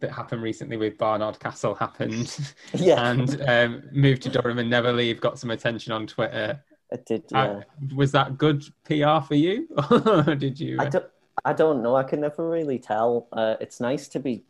[0.00, 2.34] that happened recently with Barnard Castle happened,
[2.74, 3.10] Yeah.
[3.10, 6.64] and um, moved to Durham and never leave got some attention on Twitter.
[6.90, 7.30] It did.
[7.34, 7.60] Uh,
[7.94, 10.78] was that good PR for you, or did you?
[10.80, 11.04] I don't.
[11.44, 11.96] I don't know.
[11.96, 13.28] I can never really tell.
[13.30, 14.44] Uh, it's nice to be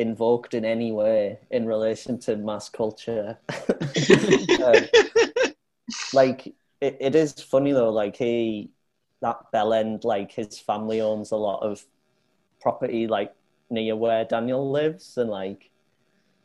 [0.00, 3.38] invoked in any way in relation to mass culture.
[4.64, 4.84] Um,
[6.12, 7.90] like it, it is funny though.
[7.90, 8.70] Like he,
[9.20, 11.84] that Bellend, like his family owns a lot of
[12.60, 13.34] property, like
[13.70, 15.70] near where Daniel lives, and like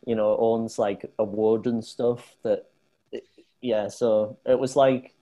[0.05, 2.35] you know owns like a wood and stuff.
[2.43, 2.69] That
[3.61, 3.87] yeah.
[3.87, 5.15] So it was like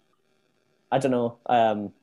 [0.92, 1.38] I don't know.
[1.46, 1.94] Um,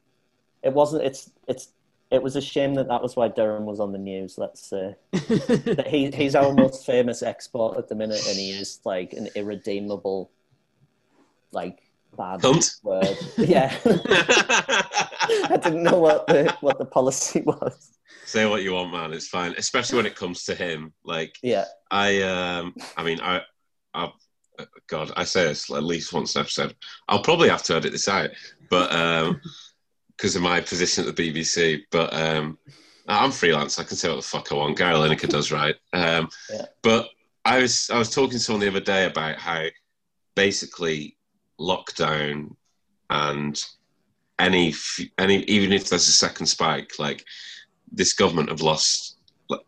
[0.62, 1.05] it wasn't.
[1.05, 1.69] It's it's.
[2.11, 4.38] It was a shame that that was why Durham was on the news.
[4.38, 8.81] Let's say that he he's our most famous export at the minute, and he is
[8.85, 10.31] like an irredeemable,
[11.51, 11.83] like
[12.16, 12.42] bad
[12.83, 13.16] word.
[13.37, 17.92] Yeah, I didn't know what the what the policy was.
[18.25, 19.12] Say what you want, man.
[19.12, 20.92] It's fine, especially when it comes to him.
[21.05, 23.42] Like Yeah, I, um, I mean, I,
[23.95, 24.11] I,
[24.88, 26.75] God, I say this at least once an episode.
[27.09, 28.31] I'll probably have to edit this out,
[28.69, 28.92] but
[30.16, 31.83] because of my position at the BBC.
[31.90, 32.59] But um,
[33.09, 33.79] I'm freelance.
[33.79, 34.79] I can say what the fuck I want.
[34.79, 35.76] Gary Lineker does right.
[35.92, 36.66] Um, Yeah.
[36.83, 37.09] But
[37.44, 39.66] I was I was talking to someone the other day about how
[40.35, 41.16] basically
[41.61, 42.55] lockdown
[43.09, 43.64] and
[44.38, 44.74] any
[45.18, 47.24] any even if there's a second spike, like
[47.90, 49.15] this government have lost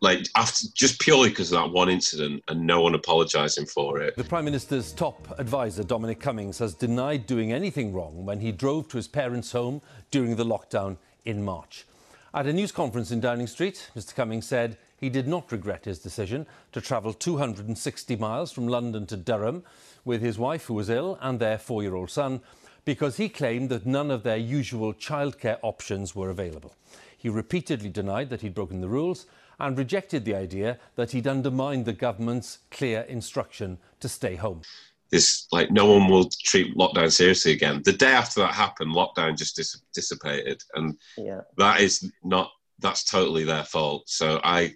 [0.00, 4.16] like after just purely because of that one incident and no one apologising for it.
[4.16, 8.88] The Prime Minister's top advisor, Dominic Cummings, has denied doing anything wrong when he drove
[8.88, 11.86] to his parents' home during the lockdown in March.
[12.34, 15.98] At a news conference in Downing Street, Mr Cummings said he did not regret his
[15.98, 19.64] decision to travel 260 miles from London to Durham
[20.04, 22.40] with his wife, who was ill, and their four year old son,
[22.84, 26.74] because he claimed that none of their usual childcare options were available.
[27.16, 29.26] He repeatedly denied that he'd broken the rules
[29.58, 34.62] and rejected the idea that he'd undermined the government's clear instruction to stay home.
[35.10, 37.80] This like no one will treat lockdown seriously again.
[37.84, 41.40] The day after that happened, lockdown just dis- dissipated, and yeah.
[41.56, 44.08] that is not that's totally their fault.
[44.08, 44.74] So I,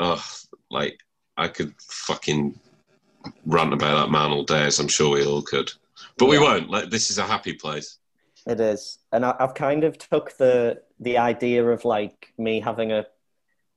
[0.00, 0.24] oh,
[0.70, 0.98] like
[1.36, 2.58] I could fucking
[3.46, 5.70] rant about that man all day, as I'm sure we all could,
[6.18, 6.70] but we won't.
[6.70, 7.98] Like this is a happy place.
[8.46, 12.92] It is, and I, I've kind of took the the idea of like me having
[12.92, 13.06] a.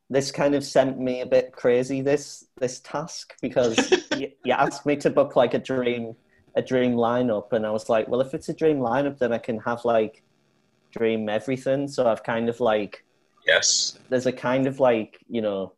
[0.09, 2.01] This kind of sent me a bit crazy.
[2.01, 6.15] This this task because you, you asked me to book like a dream
[6.55, 9.39] a dream lineup, and I was like, well, if it's a dream lineup, then I
[9.39, 10.23] can have like
[10.91, 11.87] dream everything.
[11.87, 13.03] So I've kind of like
[13.47, 13.99] Yes.
[14.09, 15.73] there's a kind of like you know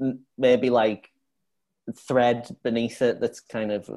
[0.00, 1.10] m- maybe like
[1.96, 3.88] thread beneath it that's kind of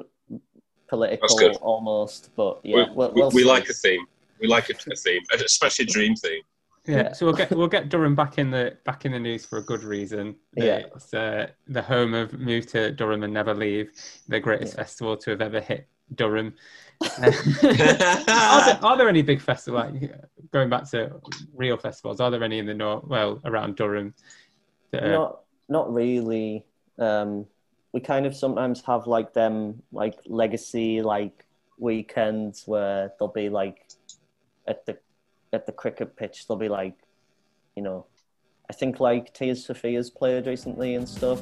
[0.88, 1.28] political
[1.62, 4.06] almost, but yeah, we, we'll, we- we'll we like a theme.
[4.40, 6.44] We like a, a theme, especially a dream theme.
[6.86, 9.58] Yeah, so we'll get we'll get Durham back in the back in the news for
[9.60, 10.36] a good reason.
[10.56, 10.84] Yeah.
[10.96, 13.92] It's uh, the home of Move to Durham and Never Leave,
[14.28, 14.84] the greatest Yeah.
[14.84, 16.56] festival to have ever hit Durham.
[17.02, 20.14] are, there, are there any big festivals like
[20.52, 21.22] going back to
[21.56, 22.20] real festivals?
[22.20, 23.04] Are there any in the north?
[23.06, 24.14] Well, around Durham.
[24.92, 26.66] that are- not not really
[26.98, 27.46] um
[27.94, 31.46] we kind of sometimes have like them like legacy like
[31.78, 33.88] weekends where they'll be like
[34.68, 34.98] at the
[35.54, 36.96] at the cricket pitch they'll be like
[37.76, 38.06] you know
[38.70, 41.42] i think like Tears Sophia's played recently and stuff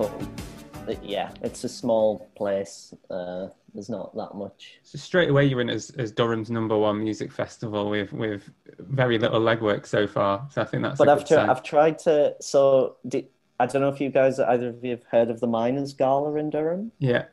[0.00, 0.26] yeah
[0.86, 5.60] but yeah it's a small place uh there's not that much So straight away, you're
[5.62, 10.46] in as, as Durham's number one music festival with with very little legwork so far.
[10.50, 10.98] So I think that's.
[10.98, 12.96] but a I've, tri- I've tried to so
[13.60, 16.34] i don't know if you guys either of you have heard of the miners gala
[16.34, 17.24] in durham Yeah,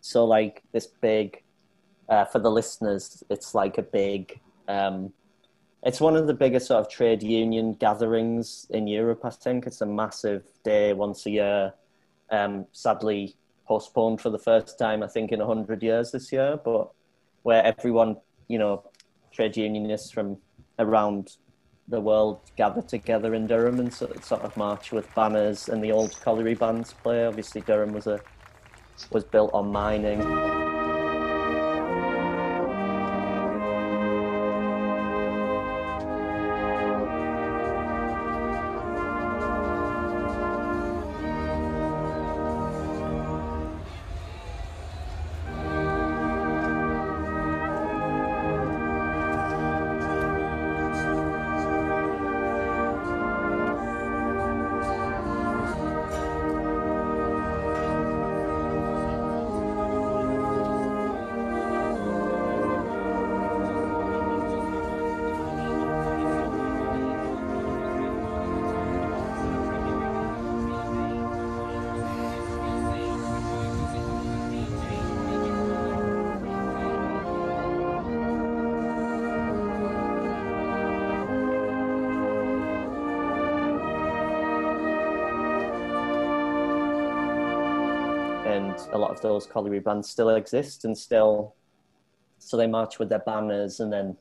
[0.00, 1.42] So like this big,
[2.08, 4.38] uh, for the listeners, it's like a big.
[4.68, 5.12] Um,
[5.82, 9.20] it's one of the biggest sort of trade union gatherings in Europe.
[9.24, 11.72] I think it's a massive day once a year.
[12.30, 16.58] Um, sadly postponed for the first time, I think, in hundred years this year.
[16.62, 16.90] But
[17.42, 18.16] where everyone,
[18.48, 18.84] you know,
[19.32, 20.38] trade unionists from
[20.78, 21.36] around
[21.88, 25.92] the world gather together in Durham and sort sort of march with banners, and the
[25.92, 27.26] old colliery bands play.
[27.26, 28.20] Obviously, Durham was a
[29.10, 30.73] was built on mining.
[89.24, 91.54] Those colliery bands still exist and still
[92.38, 94.16] so they march with their banners and then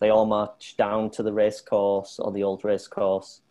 [0.00, 3.42] they all march down to the race course or the old race course.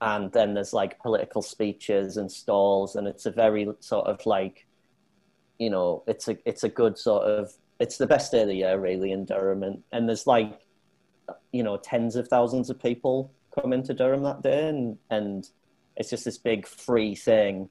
[0.00, 4.66] And then there's like political speeches and stalls and it's a very sort of like
[5.58, 8.54] you know it's a it's a good sort of it's the best day of the
[8.54, 9.62] year really in Durham.
[9.62, 10.60] And, and there's like
[11.52, 15.48] you know tens of thousands of people come into Durham that day and and
[15.96, 17.68] it's just this big free thing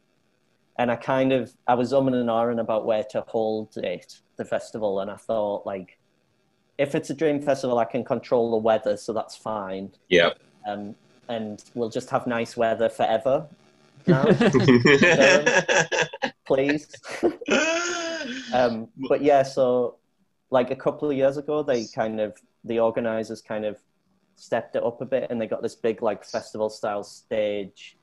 [0.80, 4.46] and I kind of I was umming and ahhing about where to hold it, the
[4.46, 6.00] festival, and I thought like,
[6.78, 9.92] if it's a dream festival, I can control the weather, so that's fine.
[10.08, 10.32] Yeah.
[10.66, 10.96] Um,
[11.28, 13.46] and we'll just have nice weather forever.
[14.08, 14.24] Now,
[16.48, 16.88] please.
[18.54, 19.98] um, but yeah, so
[20.50, 23.78] like a couple of years ago, they kind of the organizers kind of
[24.38, 27.99] stepped it up a bit, and they got this big like festival style stage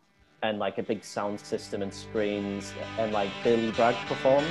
[0.46, 4.46] and like a big sound system and screens, and like Billy Bragg performed.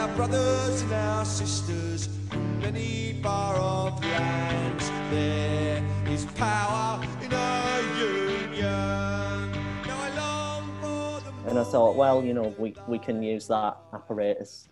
[0.00, 4.90] Our brothers and our sisters from many far off lands.
[5.10, 9.52] There is power in our union.
[9.86, 13.46] Now I long for the And I thought, well, you know, we, we can use
[13.48, 14.68] that apparatus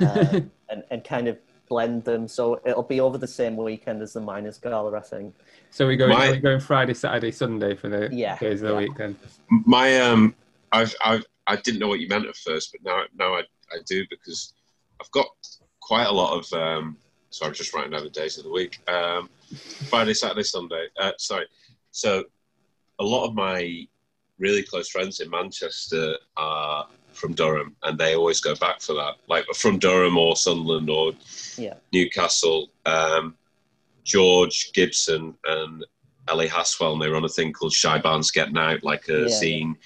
[0.00, 1.38] uh, and, and kind of
[1.70, 2.28] blend them.
[2.28, 5.34] So it'll be over the same weekend as the Miners Gala, I think.
[5.70, 8.74] So we going, My- we going Friday, Saturday, Sunday for the Yeah, days of the
[8.74, 8.78] yeah.
[8.80, 9.16] week then.
[9.48, 10.34] My um,
[10.72, 13.40] I've, I've I didn't know what you meant at first, but now now I,
[13.72, 14.52] I do because
[15.00, 15.26] I've got
[15.80, 16.98] quite a lot of um.
[17.30, 18.78] So I'm just writing down the days of the week.
[18.88, 19.30] Um,
[19.88, 20.86] Friday, Saturday, Sunday.
[21.00, 21.46] Uh, sorry.
[21.92, 22.24] So
[22.98, 23.86] a lot of my
[24.40, 29.14] really close friends in Manchester are from Durham, and they always go back for that.
[29.28, 31.12] Like from Durham or Sunderland or
[31.60, 31.74] Yeah.
[31.92, 32.70] Newcastle.
[32.86, 33.36] Um,
[34.04, 35.84] George Gibson and
[36.28, 39.28] Ellie Haswell, and they run a thing called Shy Bairns Get Nowt, like a Yeah.
[39.28, 39.76] scene.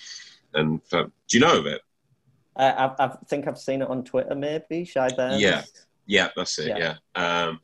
[0.55, 1.81] And uh, do you know of it?
[2.57, 5.41] I, I, I think I've seen it on Twitter, maybe, Shy Bairns.
[5.41, 5.63] Yeah.
[6.07, 6.69] Yeah, that's it.
[6.69, 6.95] Yeah.
[7.17, 7.45] Yeah.
[7.49, 7.61] Um,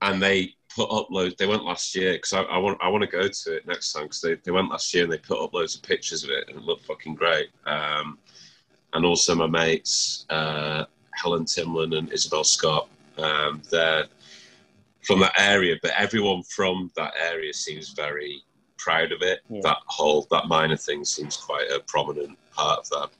[0.00, 1.34] and they put up loads.
[1.38, 3.92] They went last year because I, I want I want to go to it next
[3.92, 6.30] time because they, they went last year and they put up loads of pictures of
[6.30, 7.48] it and it looked fucking great.
[7.66, 8.18] Um,
[8.92, 10.84] and also my mates uh,
[11.14, 12.88] Helen Timlin and Isabel Scott.
[13.18, 14.06] Um, they're
[15.02, 18.42] from that area, but everyone from that area seems very
[18.78, 19.40] proud of it.
[19.48, 19.60] Yeah.
[19.62, 23.10] That whole that minor thing seems quite a prominent part of that.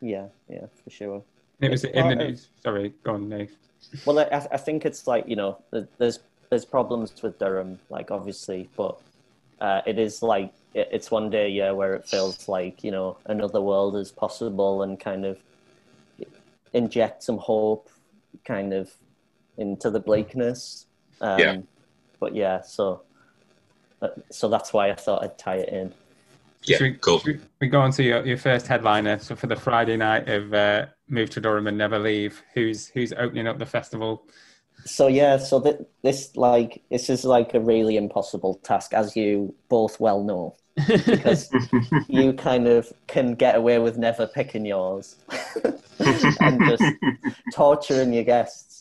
[0.00, 1.22] Yeah, yeah, for sure.
[1.60, 2.48] It was in the news.
[2.62, 3.50] Sorry, go on, Nate.
[4.04, 5.58] Well, I, I think it's like you know,
[5.98, 6.20] there's
[6.50, 9.00] there's problems with Durham, like obviously, but
[9.60, 12.90] uh, it is like it, it's one day a year where it feels like you
[12.90, 15.38] know another world is possible and kind of
[16.72, 17.88] inject some hope,
[18.44, 18.92] kind of
[19.58, 20.86] into the bleakness.
[21.20, 21.56] Um, Yeah.
[22.20, 23.02] But yeah, so
[24.02, 25.92] uh, so that's why I thought I'd tie it in.
[26.62, 27.18] Yeah, Should we, cool.
[27.18, 29.18] should we- we go on to your, your first headliner.
[29.18, 33.12] So for the Friday night of uh, Move to Durham and Never Leave, who's who's
[33.12, 34.26] opening up the festival
[34.86, 39.54] so yeah, so th- this like this is like a really impossible task, as you
[39.70, 41.48] both well know, because
[42.08, 45.16] you kind of can get away with never picking yours
[46.40, 46.82] and just
[47.54, 48.73] torturing your guests.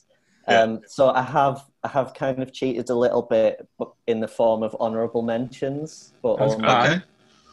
[0.48, 3.68] Um, So I have I have kind of cheated a little bit
[4.08, 6.66] in the form of honourable mentions, but That's um.
[6.66, 7.02] Okay.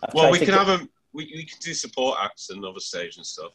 [0.03, 2.81] I've Well, we can get- have a we, we can do support acts and other
[2.81, 3.53] stage and stuff.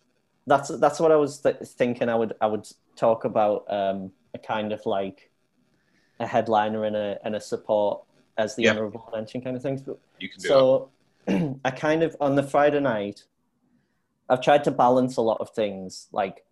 [0.48, 2.10] that's that's what I was th- thinking.
[2.10, 5.32] I would I would talk about um, a kind of like
[6.20, 8.04] a headliner and a and a support
[8.38, 8.72] as the Yeah.
[8.72, 9.82] honourable mention kind of things.
[9.82, 10.90] But- You can do So
[11.66, 13.24] I kind of on the Friday night,
[14.30, 16.08] I've tried to balance a lot of things.
[16.12, 16.44] Like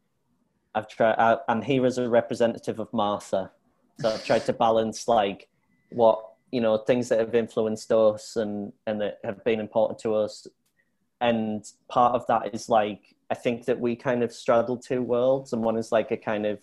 [0.75, 1.39] I've tried.
[1.47, 3.51] I'm here as a representative of Martha,
[3.99, 5.47] so I've tried to balance like
[5.89, 10.15] what you know things that have influenced us and and that have been important to
[10.15, 10.47] us
[11.23, 15.53] and part of that is like I think that we kind of straddle two worlds,
[15.53, 16.59] and one is like a kind of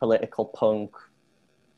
[0.00, 0.90] political punk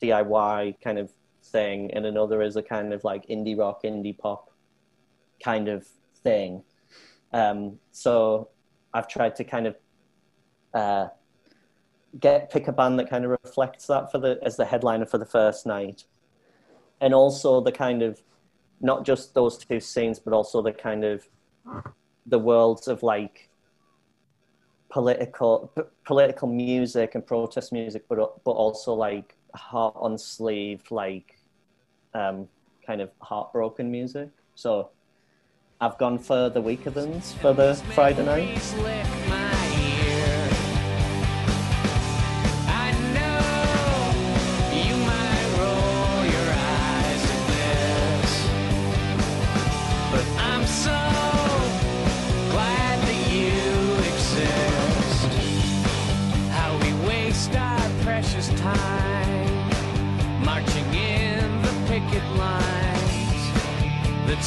[0.01, 1.11] DIY kind of
[1.45, 4.51] thing, and another is a kind of like indie rock, indie pop
[5.41, 5.87] kind of
[6.23, 6.63] thing.
[7.31, 8.49] Um, so
[8.93, 9.75] I've tried to kind of
[10.73, 11.07] uh,
[12.19, 15.17] get pick a band that kind of reflects that for the as the headliner for
[15.17, 16.05] the first night,
[17.01, 18.21] and also the kind of
[18.79, 21.27] not just those two scenes, but also the kind of
[22.25, 23.49] the worlds of like
[24.89, 31.37] political p- political music and protest music, but but also like heart on sleeve, like
[32.13, 32.47] um,
[32.85, 34.29] kind of heartbroken music.
[34.55, 34.89] So
[35.79, 39.26] I've gone for the weaker for the Friday night.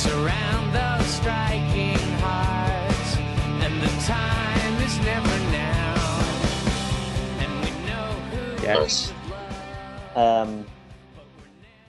[0.01, 3.17] Surround those striking hearts,
[3.63, 5.95] and the time is never now.
[7.41, 9.13] And we know who Yes.
[10.17, 10.65] Um,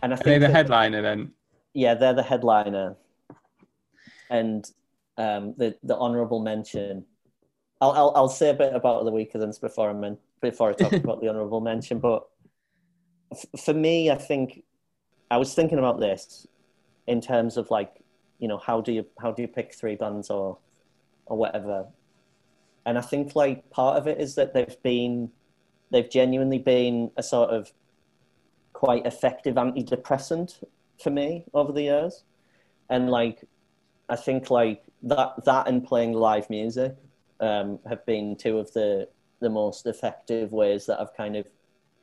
[0.01, 1.31] and I Are think they're the that- headliner then?
[1.73, 2.97] yeah, they're the headliner,
[4.29, 4.69] and
[5.17, 7.05] um, the the honourable mention.
[7.79, 10.91] I'll, I'll I'll say a bit about the Weakerthans before I men- before I talk
[11.05, 11.99] about the honourable mention.
[11.99, 12.27] But
[13.31, 14.63] f- for me, I think
[15.31, 16.45] I was thinking about this
[17.07, 17.95] in terms of like
[18.41, 20.57] you know how do you how do you pick three bands or
[21.25, 21.87] or whatever,
[22.85, 25.31] and I think like part of it is that they've been
[25.91, 27.71] they've genuinely been a sort of
[28.73, 30.63] quite effective antidepressant
[31.01, 32.23] for me over the years.
[32.89, 33.47] And like
[34.09, 36.93] i think like that that and playing live music
[37.39, 39.07] um, have been two of the
[39.39, 41.47] the most effective ways that i've kind of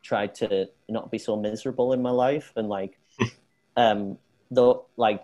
[0.03, 2.53] tried to not be so miserable in my life.
[2.57, 2.99] And like
[3.77, 4.19] um
[4.51, 5.23] though like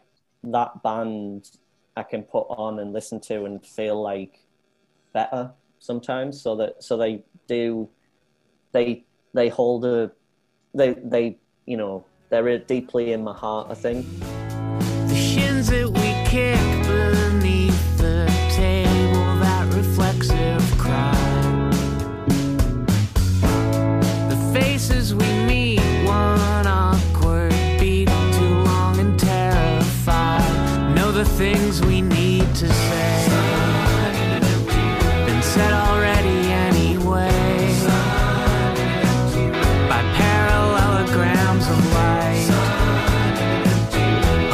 [0.53, 1.51] that band
[1.97, 4.41] i can put on and listen to and feel like
[5.13, 7.89] better sometimes so that so they do
[8.73, 10.11] they they hold a
[10.75, 14.07] they they you know they're deeply in my heart i think.
[15.09, 16.74] The shins that we kick
[31.37, 33.27] things we need to say.
[35.27, 37.29] Been said already anyway.
[39.89, 42.51] By parallelograms of light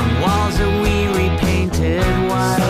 [0.01, 2.65] on walls that we repainted white.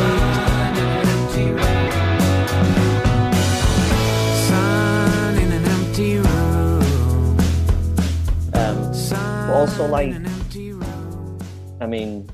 [4.49, 7.39] Sun in an empty room.
[8.55, 11.39] um also like in an empty room.
[11.81, 12.29] i mean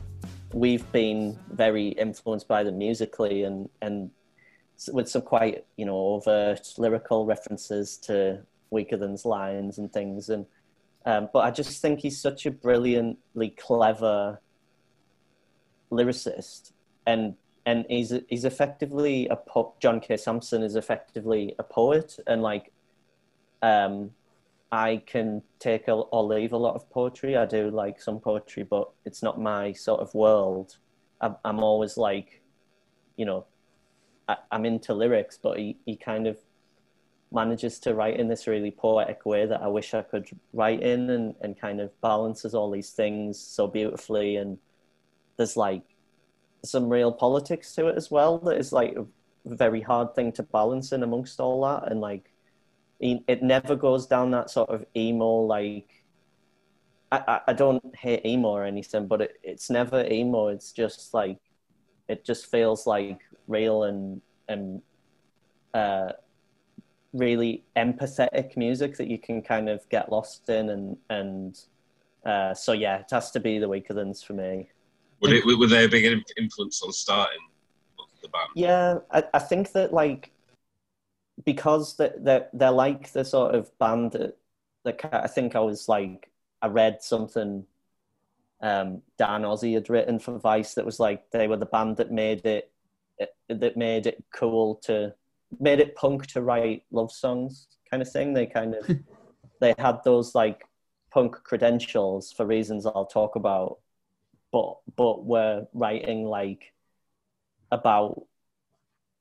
[0.56, 4.10] we've been very influenced by them musically and and
[4.92, 8.40] with some quite you know overt lyrical references to
[8.72, 10.28] Weakerthans' lines and things.
[10.28, 10.46] And
[11.04, 14.40] um, but i just think he's such a brilliantly clever
[15.92, 16.72] lyricist.
[17.06, 17.34] And
[17.66, 20.16] and he's he's effectively a po- John K.
[20.16, 22.18] Samson is effectively a poet.
[22.26, 22.72] And like
[23.62, 24.12] um
[24.72, 27.36] I can take a, or leave a lot of poetry.
[27.36, 30.76] I do like some poetry, but it's not my sort of world.
[31.20, 32.42] I'm, I'm always like,
[33.16, 33.46] you know,
[34.28, 36.36] I, I'm into lyrics, but he, he kind of
[37.32, 41.10] manages to write in this really poetic way that I wish I could write in
[41.10, 44.36] and, and kind of balances all these things so beautifully.
[44.36, 44.58] And
[45.36, 45.82] there's like
[46.64, 49.06] some real politics to it as well that is like a
[49.44, 51.90] very hard thing to balance in amongst all that.
[51.90, 52.32] And like,
[53.00, 56.02] it never goes down that sort of emo like.
[57.12, 60.48] I, I, don't hate emo or anything, but it, it's never emo.
[60.48, 61.38] It's just like,
[62.08, 64.82] it just feels like real and and
[65.72, 66.12] uh,
[67.12, 71.60] really empathetic music that you can kind of get lost in and and
[72.26, 74.68] uh, so yeah, it has to be the Weakerthans for me.
[75.20, 77.38] Were, it, were they a big in- influence on starting
[78.20, 78.48] the band?
[78.54, 80.32] Yeah, I, I think that like
[81.44, 84.36] because that they're, they're like the sort of band that,
[84.84, 86.30] that I think I was like
[86.62, 87.66] I read something
[88.60, 92.10] um, Dan Ozzi had written for Vice that was like they were the band that
[92.10, 92.72] made it,
[93.18, 95.14] it that made it cool to
[95.60, 98.32] made it punk to write love songs kind of thing.
[98.32, 98.90] They kind of
[99.60, 100.64] they had those like
[101.10, 103.78] punk credentials for reasons I'll talk about,
[104.52, 106.72] but but were writing like
[107.70, 108.22] about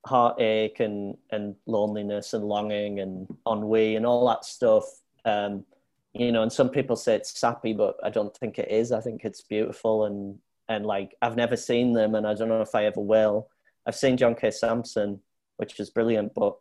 [0.06, 4.86] heartache and and loneliness and longing and ennui and all that stuff.
[5.26, 5.66] Um,
[6.14, 8.92] you know, and some people say it's sappy, but I don't think it is.
[8.92, 12.62] I think it's beautiful and and like I've never seen them, and I don't know
[12.62, 13.50] if I ever will.
[13.86, 14.52] I've seen John K.
[14.52, 15.20] Samson,
[15.58, 16.58] which is brilliant, but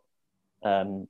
[0.63, 1.07] um,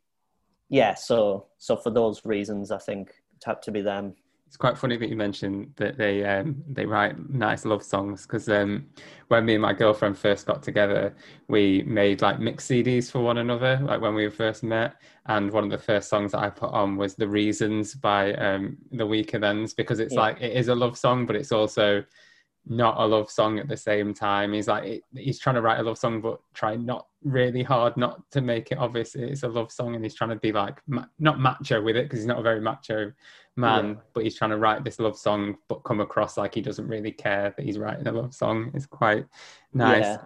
[0.69, 0.93] yeah.
[0.93, 4.15] So so for those reasons, I think it had to be them.
[4.55, 8.47] It's quite funny that you mentioned that they um, they write nice love songs because
[8.47, 8.85] um,
[9.27, 11.13] when me and my girlfriend first got together,
[11.49, 14.95] we made like mix CDs for one another, like when we first met.
[15.25, 18.77] And one of the first songs that I put on was "The Reasons" by um,
[18.93, 20.21] the Weakerthans because it's Yeah.
[20.21, 22.05] like it is a love song, but it's also
[22.67, 24.53] not a love song at the same time.
[24.53, 28.29] He's like he's trying to write a love song, but trying not really hard not
[28.31, 31.05] to make it obvious it's a love song, and he's trying to be like ma-
[31.19, 33.11] not macho with it because he's not a very macho
[33.55, 33.95] man, Yeah.
[34.13, 37.11] but he's trying to write this love song, but come across like he doesn't really
[37.11, 38.71] care that he's writing a love song.
[38.73, 39.25] It's quite
[39.73, 40.01] nice.
[40.03, 40.17] Yeah.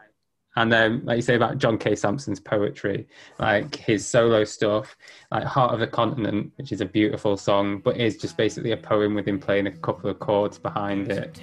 [0.55, 1.95] And then, like you say about John K.
[1.95, 4.97] Samson's poetry, like his solo stuff,
[5.31, 8.77] like Heart of the Continent, which is a beautiful song, but is just basically a
[8.77, 11.39] poem with him playing a couple of chords behind it.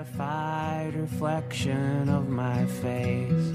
[0.00, 3.52] Terrified reflection of my face.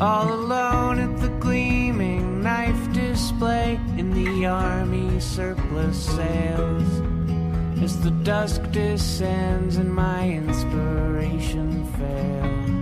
[0.00, 7.02] All alone at the gleaming knife display in the army surplus sales.
[7.82, 12.72] As the dusk descends and my inspiration fails.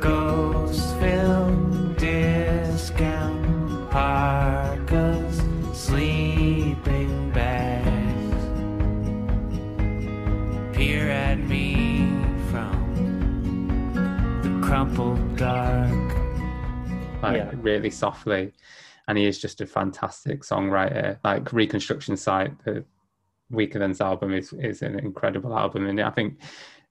[0.00, 1.39] Ghost filled
[17.22, 17.50] like Yeah.
[17.54, 18.52] really softly.
[19.08, 21.18] And he is just a fantastic songwriter.
[21.24, 22.84] Like reconstruction site the
[23.52, 25.86] Weakerthans' album is is an incredible album.
[25.86, 26.40] And i think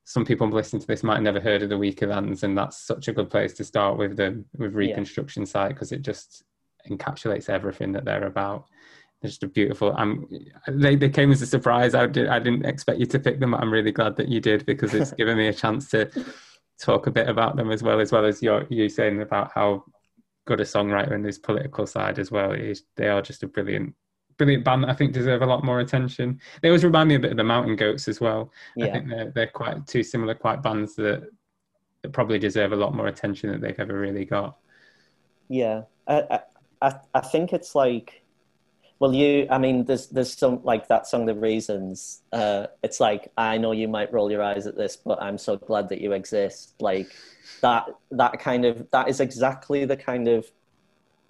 [0.03, 3.07] some people listening to this might have never heard of the Weakerthans and that's such
[3.07, 6.43] a good place to start with them with reconstruction site because it just
[6.89, 8.65] encapsulates everything that they're about.
[9.21, 10.27] They're just a beautiful um
[10.67, 11.93] they, they came as a surprise.
[11.93, 14.41] I did i didn't expect you to pick them but i'm really glad that you
[14.41, 16.09] did because it's given me a chance to
[16.80, 19.84] talk a bit about them as well as well as your you saying about how
[20.49, 22.51] good a songwriter and his political side as well.
[22.53, 23.93] He's, they are just a brilliant,
[24.37, 26.39] brilliant band that I think deserve a lot more attention.
[26.61, 28.51] They always remind me a bit of the Mountain Goats as well.
[28.81, 31.29] I think they're, they're quite two similar, quite bands that,
[32.01, 34.57] that probably deserve a lot more attention that they've ever really got.
[35.49, 36.39] Yeah, I,
[36.81, 38.23] I, I think it's like,
[38.99, 43.31] well, you, I mean, there's, there's some like that song, "The Reasons." Uh, it's like
[43.37, 46.11] I know you might roll your eyes at this, but I'm so glad that you
[46.11, 46.75] exist.
[46.81, 47.07] Like
[47.61, 50.45] that, that kind of, that is exactly the kind of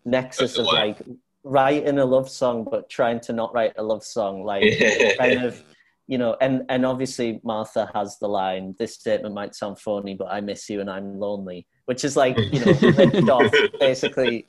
[0.04, 0.98] nexus of like
[1.44, 4.44] writing a love song, but trying to not write a love song.
[4.44, 4.64] Like
[5.20, 5.64] kind of,
[6.08, 8.76] you know, and and obviously Martha has the line.
[8.80, 12.36] This statement might sound phony, but I miss you and I'm lonely, which is like
[12.36, 14.48] you know, off basically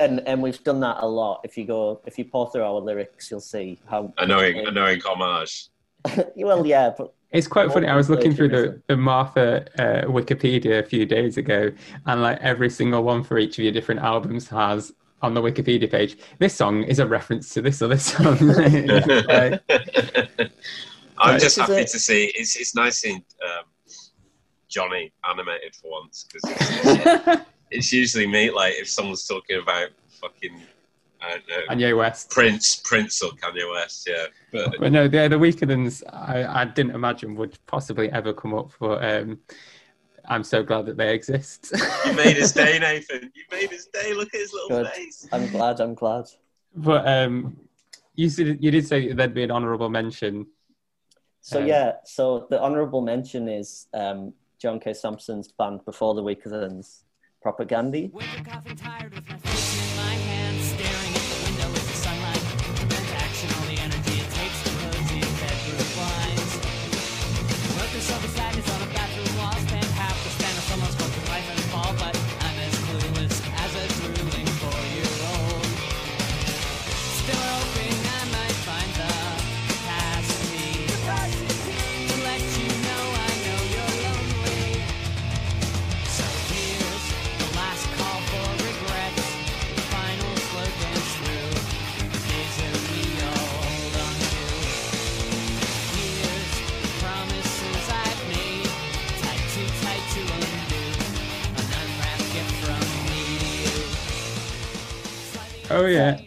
[0.00, 1.40] and and we've done that a lot.
[1.44, 4.12] If you go, if you pour through our lyrics, you'll see how.
[4.18, 5.68] Annoying, annoying homage.
[6.36, 7.88] well, yeah, but It's quite funny.
[7.88, 11.70] I was looking through the, the Martha uh, Wikipedia a few days ago,
[12.06, 15.90] and like every single one for each of your different albums has on the Wikipedia
[15.90, 16.16] page.
[16.38, 18.38] This song is a reference to this other song.
[19.28, 19.60] Like,
[21.20, 21.40] I'm Right.
[21.40, 21.88] just happy it.
[21.88, 22.30] to see.
[22.36, 23.64] It's it's nice seeing um,
[24.68, 27.40] Johnny animated for once because
[27.70, 28.50] it's, it's usually me.
[28.50, 29.88] Like if someone's talking about
[30.20, 30.60] fucking
[31.20, 32.30] I don't know Kanye West.
[32.30, 34.26] Prince, Prince or Kanye West, yeah.
[34.52, 38.70] But But no, the the Weakerthans I, I didn't imagine would possibly ever come up.
[38.78, 39.40] But um,
[40.26, 41.72] I'm so glad that they exist.
[42.06, 43.32] you made his day, Nathan.
[43.34, 44.12] You made his day.
[44.14, 44.88] Look at his little Good.
[44.92, 45.26] face.
[45.32, 45.80] I'm glad.
[45.80, 46.26] I'm glad.
[46.76, 47.56] but um,
[48.14, 50.46] you said you did say there'd be an honourable mention.
[51.40, 54.92] So Um, yeah, so the honourable mention is um, John K.
[54.92, 57.04] Samson's band Before the Weakerthans.
[57.40, 58.10] Propagandhi.
[105.78, 106.20] Oh yeah.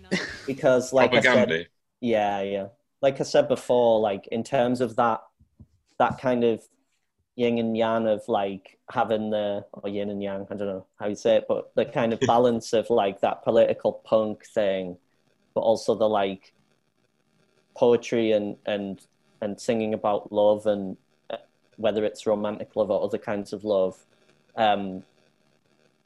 [0.48, 1.68] because like I said,
[2.00, 2.68] yeah, yeah.
[3.02, 5.22] Like I said before, like in terms of that,
[6.00, 6.64] that kind of
[7.36, 11.08] yin and yang of like having the or yin and yang, I don't know how
[11.08, 14.98] you say it, but the kind of balance of like that political punk thing,
[15.54, 16.54] but also the like
[17.76, 19.02] poetry and and
[19.42, 20.98] and singing about love and
[21.30, 21.38] uh,
[21.78, 24.06] whether it's romantic love or other kinds of love.
[24.56, 25.04] Um,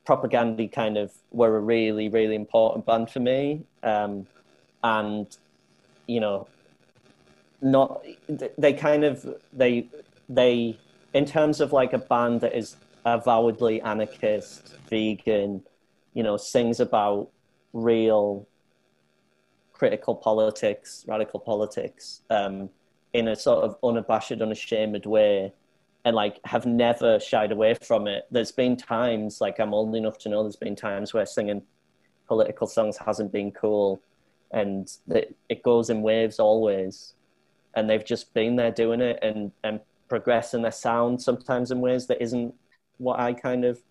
[0.06, 3.64] Propagandhi kind of were a really really important band for me.
[3.84, 4.28] Um,
[4.86, 5.38] and
[6.08, 6.48] you know
[7.62, 8.06] not
[8.58, 9.88] they kind of they
[10.30, 10.78] they
[11.14, 12.76] in terms of like a band that is
[13.06, 15.64] avowedly anarchist vegan
[16.14, 17.30] you know sings about
[17.74, 18.48] real
[19.74, 22.70] critical politics radical politics um,
[23.14, 25.52] in a sort of unabashed unashamed way
[26.06, 28.26] and like have never shied away from it.
[28.30, 31.64] There's been times, like I'm old enough to know, there's been times where singing
[32.28, 34.02] political songs hasn't been cool,
[34.52, 37.14] and that it goes in waves always.
[37.74, 42.06] And they've just been there doing it and and progressing their sound sometimes in ways
[42.08, 42.54] that isn't
[42.98, 43.82] what I kind of,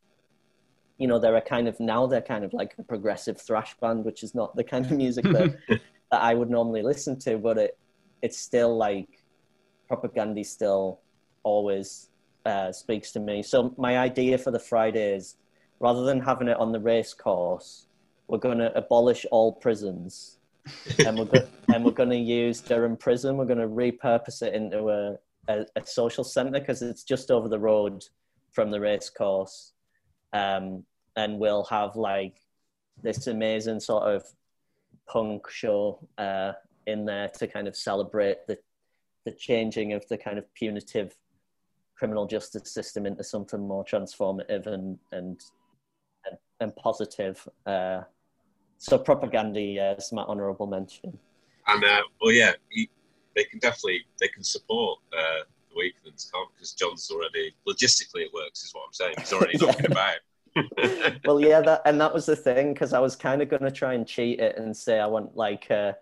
[0.96, 4.04] you know, they're a kind of now they're kind of like a progressive thrash band,
[4.04, 7.58] which is not the kind of music that that I would normally listen to, but
[7.58, 7.76] it
[8.22, 9.20] it's still like
[9.90, 11.00] Propagandhi still
[11.44, 12.08] always
[12.44, 13.42] uh, speaks to me.
[13.42, 15.36] So my idea for the Friday is
[15.80, 17.86] rather than having it on the race course,
[18.28, 20.38] we're going to abolish all prisons,
[21.06, 23.36] and we're go- and we're going to use Durham Prison.
[23.36, 25.18] We're going to repurpose it into a
[25.48, 28.04] a, a social centre because it's just over the road
[28.52, 29.72] from the race course,
[30.32, 30.84] um,
[31.16, 32.36] and we'll have like
[33.02, 34.24] this amazing sort of
[35.06, 36.52] punk show uh,
[36.86, 38.58] in there to kind of celebrate the
[39.24, 41.14] the changing of the kind of punitive
[41.96, 45.40] criminal justice system into something more transformative and and
[46.26, 47.46] and, and positive.
[47.66, 48.02] Uh,
[48.78, 51.18] so Propagandhi is my honourable mention.
[51.66, 52.90] And uh, well, yeah, he,
[53.34, 56.48] they can definitely they can support uh, the Weakerthans, can't?
[56.54, 59.14] Because John's already logistically it works, is what I'm saying.
[59.18, 59.66] He's already Yeah.
[59.66, 60.16] knocking about.
[61.24, 63.70] well, yeah, that and that was the thing because I was kind of going to
[63.70, 65.94] try and cheat it and say I want like uh,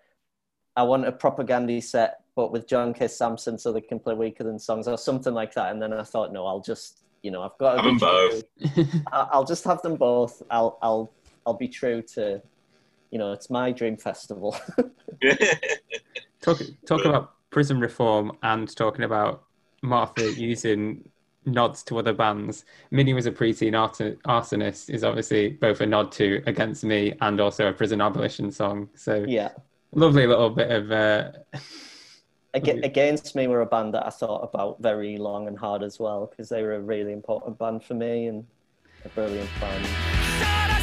[0.76, 3.09] I want a Propagandhi set, but with John K.
[3.09, 5.70] Samson so they can play weaker than songs or something like that.
[5.72, 7.99] And then I thought, no, I'll just you know I've got to Have be them
[7.99, 8.43] both.
[8.74, 9.01] true.
[9.12, 10.43] I- I'll just have them both.
[10.51, 11.12] I'll I'll
[11.47, 12.41] I'll be true to
[13.11, 14.57] you know it's my dream festival.
[16.41, 19.45] Talk talk about prison reform and talking about
[19.83, 21.09] Martha using
[21.45, 22.64] nods to other bands.
[22.91, 27.41] Minnie was a preteen art- arsonist is obviously both a nod to Against Me and
[27.41, 28.89] also a prison abolition song.
[28.97, 29.51] So yeah.
[29.95, 31.62] lovely little bit of uh, Aga-
[32.55, 36.26] Against Me were a band that I thought about very long and hard as well
[36.26, 38.46] because they were a really important band for me and
[39.05, 40.82] a brilliant band.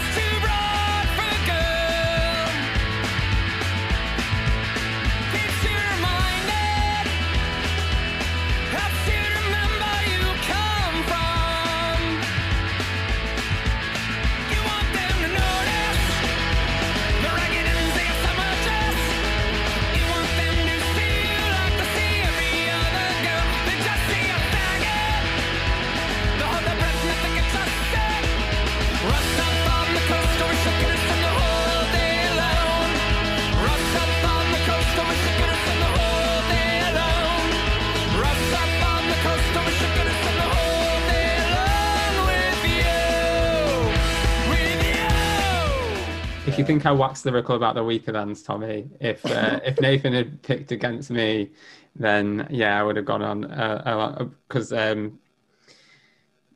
[46.69, 51.09] Think I waxed lyrical about the Weakerthans, Tommy, if uh, if Nathan had picked against
[51.09, 51.49] me,
[51.95, 55.17] then yeah, I would have gone on uh, a lot because um,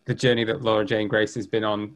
[0.05, 1.95] the journey that Laura Jane Grace has been on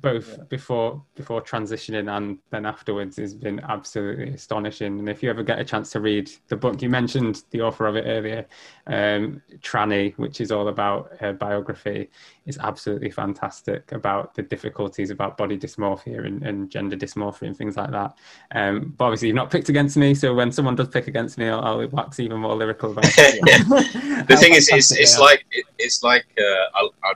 [0.00, 4.98] both before before transitioning and then afterwards has been absolutely astonishing.
[4.98, 7.86] And if you ever get a chance to read the book, you mentioned the author
[7.86, 8.46] of it earlier,
[8.88, 12.10] um, Tranny, which is all about her biography,
[12.46, 17.76] is absolutely fantastic about the difficulties about body dysmorphia and, and gender dysmorphia and things
[17.76, 18.18] like that.
[18.52, 21.48] Um, but obviously, you've not picked against me, so when someone does pick against me,
[21.48, 24.26] I'll, I'll wax even more lyrical about it.
[24.28, 26.42] the thing is, it's, it's like it, it's like uh,
[26.74, 27.12] I, I,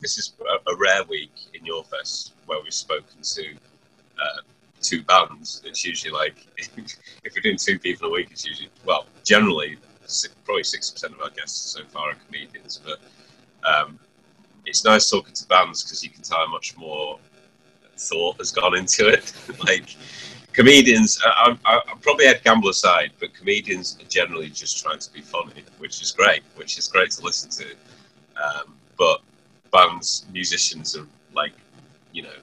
[0.00, 3.54] this is a, a rare week in your fest where we've spoken to
[4.20, 4.40] uh,
[4.80, 5.62] two bands.
[5.64, 9.76] It's usually like if we're doing two people a week, it's usually well, generally
[10.44, 13.00] probably six percent of our guests so far are comedians, but
[13.68, 13.98] um,
[14.66, 17.18] it's nice talking to bands because you can tell how much more
[17.96, 19.32] thought has gone into it.
[19.66, 19.96] like
[20.52, 25.12] comedians, I, I, I probably had gamble aside, but comedians are generally just trying to
[25.12, 27.70] be funny, which is great, which is great to listen to.
[28.42, 29.20] Um, but
[29.72, 31.52] bands, musicians are like,
[32.12, 32.34] you know,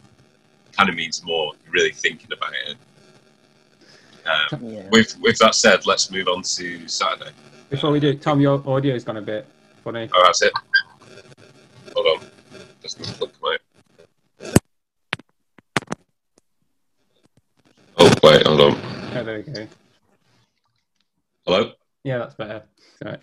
[0.71, 1.53] kind of means more.
[1.69, 2.77] Really thinking about it.
[4.25, 4.89] Um, Yeah.
[4.89, 7.31] with with that said, let's move on to Saturday.
[7.69, 9.45] Before we do, Tom, your audio's gone a bit
[9.83, 10.09] funny.
[10.13, 10.53] Oh, that's it.
[11.95, 12.27] Hold on.
[12.81, 13.57] Just gonna plug my.
[17.97, 18.81] Oh wait, hold on.
[19.15, 19.67] Oh, there we go.
[21.45, 21.71] Hello.
[22.03, 22.63] Yeah, that's better.
[23.01, 23.17] Sorry.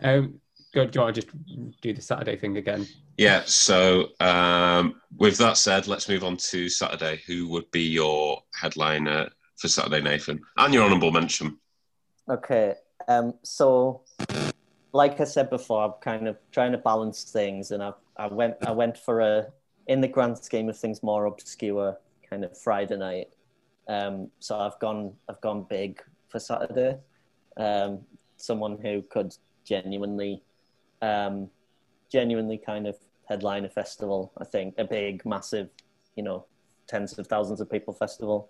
[0.00, 0.40] Um,
[0.84, 2.86] go, do you want to just do the Saturday thing again?
[3.16, 3.42] Yeah.
[3.46, 7.20] So um, with that said, let's move on to Saturday.
[7.26, 11.58] Who would be your headliner for Saturday, Nathan, and your honourable mention?
[12.28, 12.74] Okay.
[13.08, 14.02] Um, so,
[14.92, 18.56] like I said before, I'm kind of trying to balance things, and I, I went
[18.66, 19.46] I went for a
[19.86, 21.96] in the grand scheme of things more obscure
[22.28, 23.28] kind of Friday night.
[23.88, 26.98] Um, so I've gone I've gone big for Saturday.
[27.56, 28.00] Um,
[28.36, 30.42] someone who could genuinely,
[31.02, 31.50] um,
[32.10, 32.96] genuinely kind of
[33.28, 34.32] headline a festival.
[34.38, 35.68] I think a big, massive,
[36.16, 36.46] you know,
[36.86, 38.48] tens of thousands of people festival.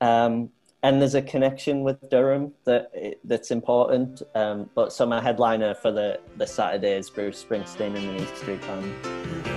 [0.00, 0.50] Um,
[0.82, 2.92] and there's a connection with Durham that
[3.24, 4.20] that's important.
[4.34, 8.36] Um, but so my headliner for the the Saturday is Bruce Springsteen and the East
[8.36, 9.53] Street Band.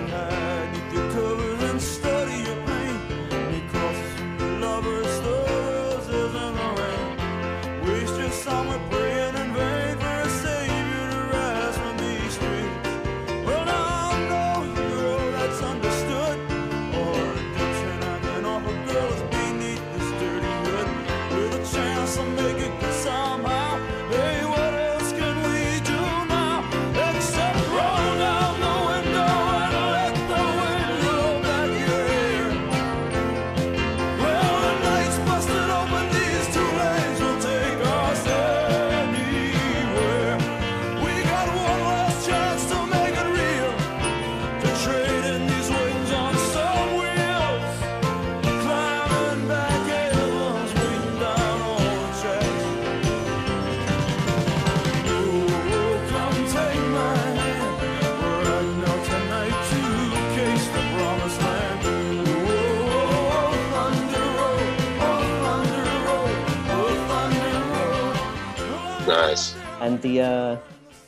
[69.08, 69.56] Nice.
[69.80, 70.58] And the uh,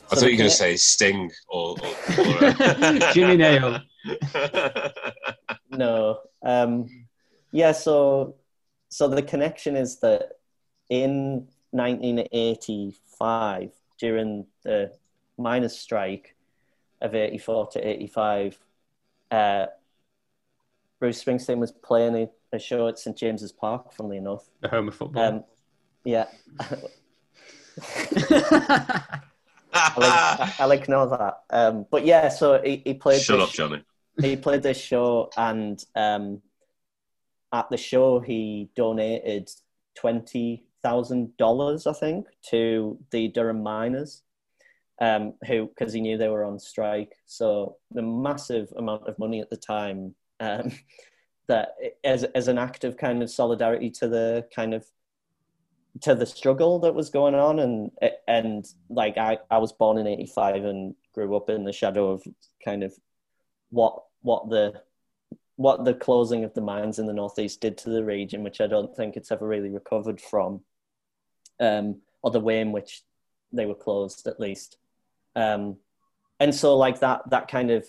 [0.09, 1.75] I thought you were going to say Sting or.
[1.79, 1.87] or,
[2.17, 3.81] or uh, Jimmy Nail.
[5.69, 6.21] no.
[6.41, 7.05] Um,
[7.51, 8.35] yeah, so
[8.87, 10.39] so the connection is that
[10.89, 14.93] in 1985, during the
[15.37, 16.35] miners' strike
[17.01, 18.57] of 84 to 85,
[19.31, 19.65] uh,
[20.99, 24.45] Bruce Springsteen was playing a, a show at St James's Park, funnily enough.
[24.61, 25.23] The home of football.
[25.23, 25.43] Um,
[26.03, 26.25] yeah.
[29.73, 31.33] I'll, ig- that.
[31.49, 33.21] Um, but yeah, so he, he played.
[33.21, 33.83] Shut this- up, Johnny.
[34.19, 36.41] he played this show and um,
[37.53, 39.49] at the show he donated
[39.95, 44.23] twenty thousand dollars, I think, to the Durham miners,
[45.01, 47.13] um, who because he knew they were on strike.
[47.25, 50.71] So the massive amount of money at the time um,
[51.47, 54.85] that as as an act of kind of solidarity to the kind of
[56.01, 57.91] to the struggle that was going on and
[58.27, 62.23] and like I, I was born in 85 and grew up in the shadow of
[62.63, 62.93] kind of
[63.69, 64.81] what what the
[65.59, 68.67] what the closing of the mines in the northeast did to the region, which I
[68.67, 70.61] don't think it's ever really recovered from,
[71.59, 73.01] um, or the way in which
[73.51, 74.77] they were closed, at least.
[75.35, 75.75] Um,
[76.39, 77.85] and so, like that, that kind of,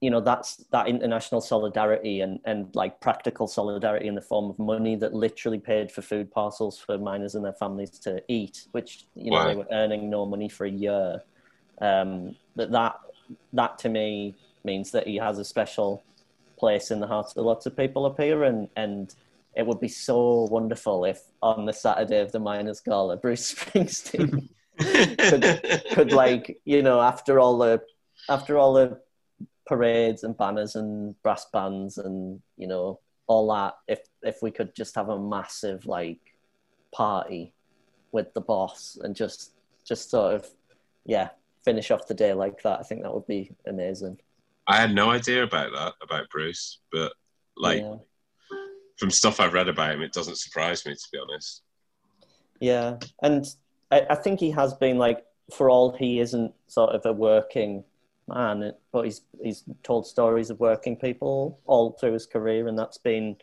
[0.00, 4.58] you know, that's that international solidarity and and like practical solidarity in the form of
[4.58, 9.06] money that literally paid for food parcels for miners and their families to eat, which
[9.14, 9.46] you know Wow.
[9.48, 11.22] they were earning no money for a year.
[11.80, 12.96] Um, that that
[13.54, 14.34] that to me
[14.64, 16.02] means that he has a special
[16.58, 19.14] place in the hearts of lots of people up here, and and
[19.56, 24.48] it would be so wonderful if on the Saturday of the Miners Gala, Bruce Springsteen
[24.78, 27.80] could, could like you know after all the
[28.28, 29.00] after all the
[29.66, 34.74] parades and banners and brass bands and you know all that if if we could
[34.74, 36.36] just have a massive like
[36.92, 37.52] party
[38.12, 39.52] with the boss and just
[39.84, 40.48] just sort of
[41.04, 41.28] yeah
[41.64, 44.16] finish off the day like that i think that would be amazing
[44.66, 47.12] I had no idea about that about Bruce, but
[47.56, 47.96] like yeah.
[48.96, 51.62] from stuff I've read about him, it doesn't surprise me to be honest.
[52.60, 53.46] Yeah, and
[53.90, 57.84] I, I think he has been like, for all he isn't sort of a working
[58.28, 62.98] man, but he's he's told stories of working people all through his career, and that's
[62.98, 63.36] been,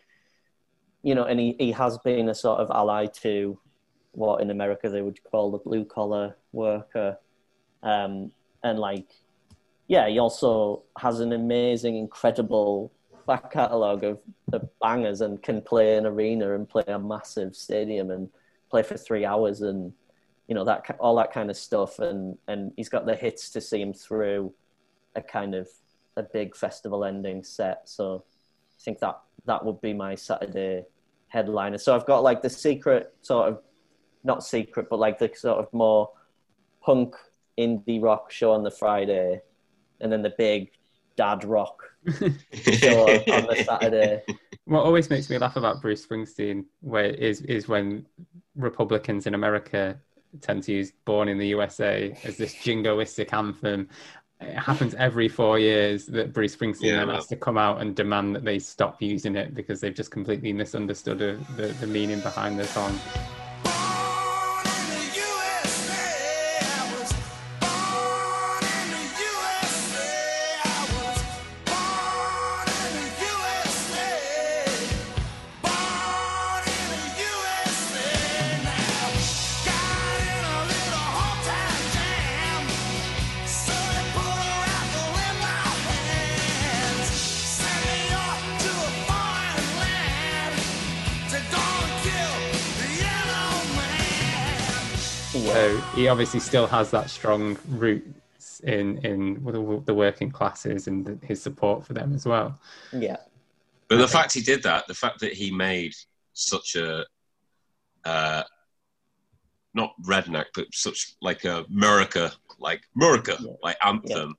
[1.01, 3.57] you know, and he, he has been a sort of ally to
[4.11, 7.17] what in America they would call the blue collar worker,
[7.81, 8.31] um,
[8.63, 9.07] and like,
[9.87, 12.91] yeah, he also has an amazing, incredible
[13.25, 14.19] back catalogue of,
[14.51, 18.29] of bangers and can play an arena and play a massive stadium and
[18.69, 19.93] play for three hours and
[20.47, 21.99] you know that all that kind of stuff.
[21.99, 24.53] And and he's got the hits to see him through
[25.15, 25.67] a kind of
[26.17, 27.89] a big festival ending set.
[27.89, 28.23] So
[28.79, 30.85] i think that that would be my saturday
[31.27, 31.77] headliner.
[31.77, 33.61] So i've got like the secret sort of
[34.23, 36.09] not secret but like the sort of more
[36.81, 37.15] punk
[37.57, 39.41] indie rock show on the friday
[40.01, 40.71] and then the big
[41.15, 41.81] dad rock
[42.53, 44.21] show on the saturday.
[44.65, 48.05] What always makes me laugh about Bruce Springsteen where is is when
[48.55, 49.99] Republicans in America
[50.41, 53.89] tend to use "Born in the USA" as this jingoistic anthem.
[54.47, 57.95] It happens every four years that Bruce Springsteen Yeah, then has to come out and
[57.95, 62.19] demand that they stop using it because they've just completely misunderstood the, the, the meaning
[62.21, 62.99] behind the song.
[96.13, 101.41] Obviously still has that strong roots in in the the working classes and the, his
[101.41, 102.49] support for them as well.
[103.07, 103.17] yeah
[103.89, 105.93] But the fact he did that, the fact that he made
[106.33, 107.03] such a
[108.05, 108.43] uh,
[109.73, 113.53] not redneck, but such like a Murica, like Murica, Yeah.
[113.63, 114.35] like anthem,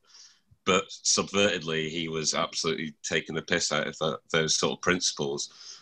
[0.65, 5.41] but subvertedly, he was absolutely taking the piss out of that, those sort of principles.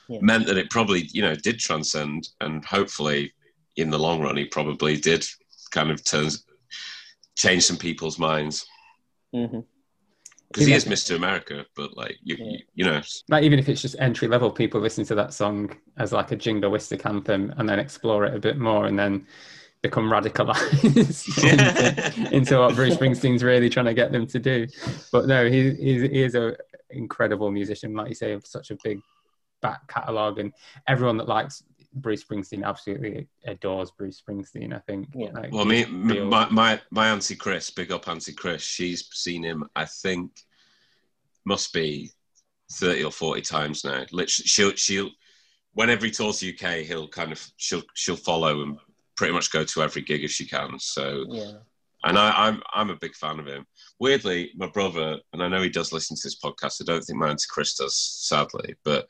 [0.09, 0.21] Yeah.
[0.23, 3.33] Meant that it probably, you know, did transcend, and hopefully,
[3.77, 5.23] in the long run, he probably did
[5.73, 6.45] kind of turns
[7.37, 8.67] change some people's minds
[9.35, 9.61] hmm
[10.49, 11.17] because he is Mr.
[11.17, 11.65] America.
[11.75, 12.45] But like, you, Yeah.
[12.51, 13.01] you, you know,
[13.31, 16.37] Like even if it's just entry level, people listen to that song as like a
[16.37, 19.27] jingoistic anthem and then explore it a bit more and then
[19.83, 21.43] become radicalized
[22.23, 24.67] into, into what Bruce Springsteen's really trying to get them to do.
[25.11, 26.55] But no, he, he, he is an
[26.91, 29.01] incredible musician, like you say, of such a big
[29.63, 30.53] back catalogue, and
[30.87, 31.63] everyone that likes
[31.95, 34.75] Bruce Springsteen absolutely adores Bruce Springsteen.
[34.75, 35.09] I think.
[35.15, 35.31] Yeah.
[35.33, 38.63] Like, Well, me, he's real- my, my my auntie Chris, big up auntie Chris.
[38.63, 39.65] She's seen him.
[39.77, 40.31] I think
[41.45, 42.11] must be
[42.73, 44.05] thirty or forty times now.
[44.13, 45.11] Literally, she'll she'll
[45.75, 48.79] whenever he tours the UK, he'll kind of she'll she'll follow and
[49.17, 50.79] pretty much go to every gig if she can.
[50.79, 51.53] So, yeah
[52.05, 53.65] and I, I'm I'm a big fan of him.
[54.01, 56.81] Weirdly, my brother, and I know he does listen to this podcast.
[56.81, 59.07] I don't think my auntie Chris does, sadly, but.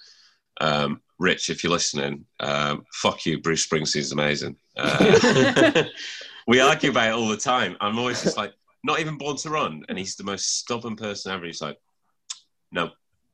[0.60, 3.40] Um, Rich, if you're listening, um, fuck you.
[3.40, 4.56] Bruce Springsteen's amazing.
[4.76, 5.84] Uh,
[6.48, 7.76] we argue about it all the time.
[7.80, 8.52] I'm always just like,
[8.82, 11.46] not even born to run, and he's the most stubborn person ever.
[11.46, 11.78] He's like,
[12.72, 12.90] no,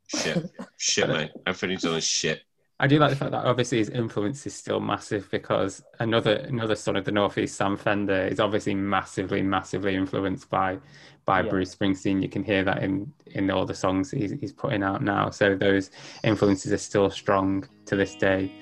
[0.06, 1.30] shit, shit, mate.
[1.46, 2.42] Everything he's done is shit.
[2.80, 6.76] I do like the fact that obviously his influence is still massive because another another
[6.76, 10.78] son of the Northeast, Sam Fender, is obviously massively, massively influenced by
[11.24, 11.50] by Yeah.
[11.50, 12.22] Bruce Springsteen.
[12.22, 15.30] You can hear that in in all the songs he's, he's putting out now.
[15.30, 15.90] So those
[16.22, 18.52] influences are still strong to this day.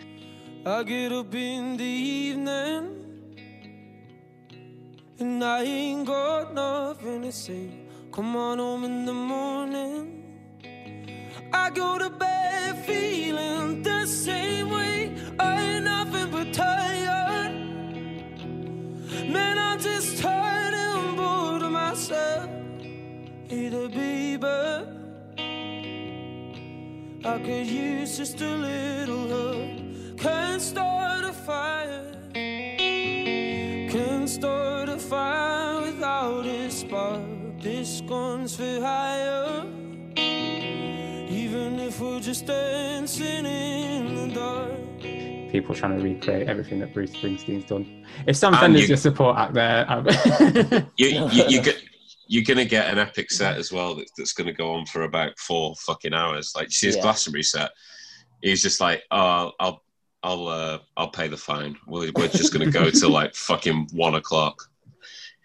[0.65, 3.07] I get up in the evening
[5.19, 7.71] and I ain't got nothing to say.
[8.13, 10.26] Come on home in the morning.
[11.53, 15.15] I go to bed feeling the same way.
[15.39, 17.53] I ain't nothing but tired.
[19.29, 22.51] Man, I'm just tired and bored of myself.
[23.49, 24.47] The baby.
[27.25, 30.17] I could use just a little love.
[30.17, 32.13] Can't start a fire.
[33.93, 37.23] Can't start a fire without a spark.
[37.61, 39.76] This gun's for hire.
[42.27, 45.53] Even just dancing in the dark.
[45.53, 48.05] people trying to recreate everything that Bruce Springsteen's done.
[48.27, 50.07] If Sam Fender's you- your support act there, um,
[50.97, 51.81] You, you, you get,
[52.27, 54.87] you're going to get an epic set as well that, that's going to go on
[54.87, 56.53] for about four fucking hours.
[56.57, 57.03] Like, you see his Yeah.
[57.03, 57.71] Glastonbury set.
[58.43, 59.85] He's just like, oh, I'll,
[60.25, 61.77] I'll, uh, I'll pay the fine.
[61.87, 64.63] We're, we're just going to go till like fucking one o'clock.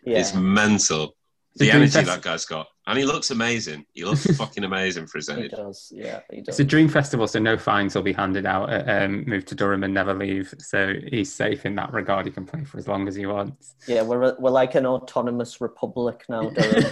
[0.03, 0.17] Yeah.
[0.17, 1.15] It's mental.
[1.57, 3.86] The The energy Fest- that guy's got, and he looks amazing.
[3.93, 5.51] He looks fucking amazing for his He age.
[5.51, 5.91] does.
[5.95, 6.49] Yeah, he does.
[6.49, 8.69] it's a dream festival, so no fines will be handed out.
[8.71, 12.25] At, um, move to Durham and never leave, so he's safe in that regard.
[12.25, 13.75] He can play for as long as he wants.
[13.88, 16.82] Yeah, we're we're like an autonomous republic now, Durham.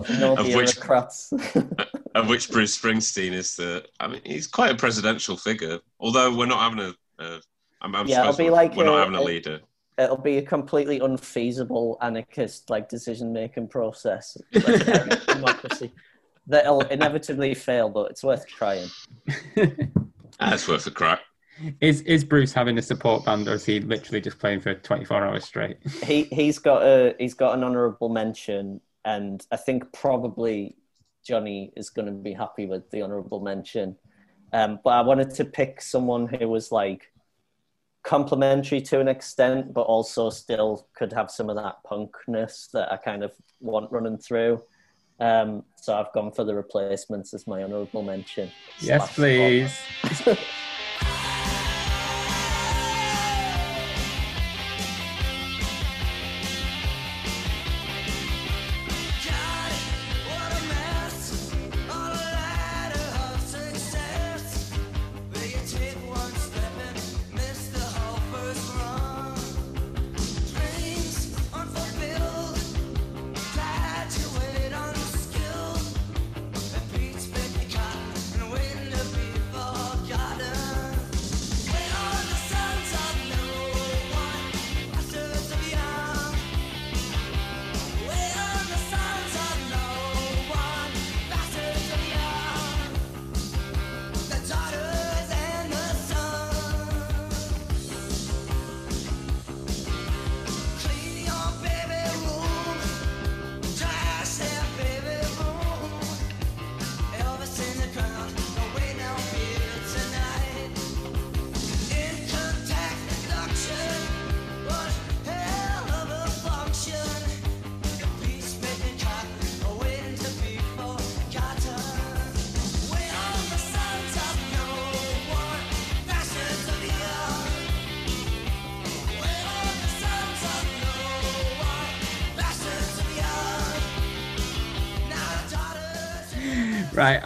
[0.18, 1.32] no of which bureaucrats.
[2.14, 3.84] of which Bruce Springsteen is the.
[4.00, 5.78] I mean, he's quite a presidential figure.
[6.00, 7.22] Although we're not having a.
[7.24, 7.40] a
[7.82, 9.60] I'm, I'm Yeah, it'll be we're, like we're not having a a- leader.
[10.00, 14.36] It'll be a completely unfeasible anarchist like decision making process.
[14.52, 15.92] Like, direct democracy.
[16.46, 18.88] That'll inevitably fail, but it's worth trying.
[20.40, 21.20] That's worth a crack.
[21.80, 25.24] Is is Bruce having a support band, or is he literally just playing for 24
[25.24, 25.76] hours straight?
[26.04, 30.76] He he's got a he's got an honourable mention, and I think probably
[31.24, 33.96] Johnny is going to be happy with the honourable mention.
[34.52, 37.12] Um, but I wanted to pick someone who was like
[38.02, 42.96] complimentary to an extent, but also still could have some of that punkness that I
[42.96, 44.62] kind of want running through.
[45.18, 48.50] Um, so I've gone for the replacements as my honourable mention.
[48.80, 49.76] Yes, please.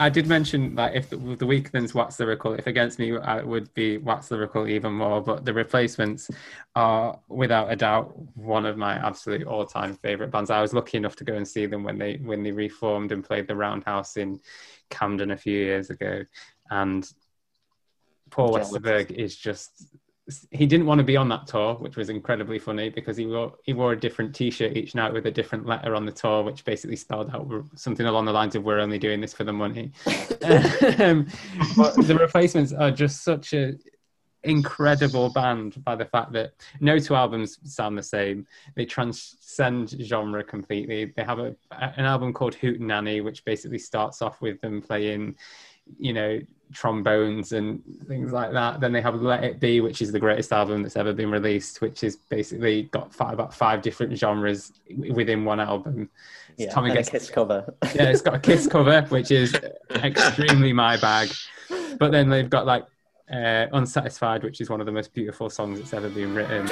[0.04, 3.72] I did mention that if the, the Weakerthans Wax Lyrical, if against me, I would
[3.72, 5.22] be Wax Lyrical even more.
[5.22, 6.30] But the replacements
[6.76, 10.50] are, without a doubt, one of my absolute all-time favorite bands.
[10.50, 13.24] I was lucky enough to go and see them when they when they reformed and
[13.24, 14.40] played the Roundhouse in
[14.90, 16.24] Camden a few years ago,
[16.70, 17.10] and
[18.30, 19.86] Paul Westerberg is just.
[20.50, 23.54] He didn't want to be on that tour, which was incredibly funny because he wore
[23.62, 26.64] he wore a different T-shirt each night with a different letter on the tour, which
[26.64, 29.92] basically spelled out something along the lines of "We're only doing this for the money."
[30.06, 31.26] um,
[31.76, 33.74] but the replacements are just such a
[34.44, 38.46] incredible band by the fact that no two albums sound the same.
[38.76, 41.12] They transcend genre completely.
[41.16, 45.36] They have a, an album called Hootenanny, which basically starts off with them playing,
[45.98, 46.40] you know,
[46.74, 48.80] trombones and things like that.
[48.80, 51.80] Then they have Let It Be, which is the greatest album that's ever been released,
[51.80, 54.72] which is basically got five, about five different genres
[55.10, 56.10] within one album.
[56.56, 57.74] Yeah, Tommy and a kiss cover.
[57.94, 59.54] yeah, it's got a Kiss cover, which is
[59.90, 61.30] extremely my bag.
[61.98, 62.84] But then they've got like
[63.32, 66.68] uh, Unsatisfied, which is one of the most beautiful songs that's ever been written.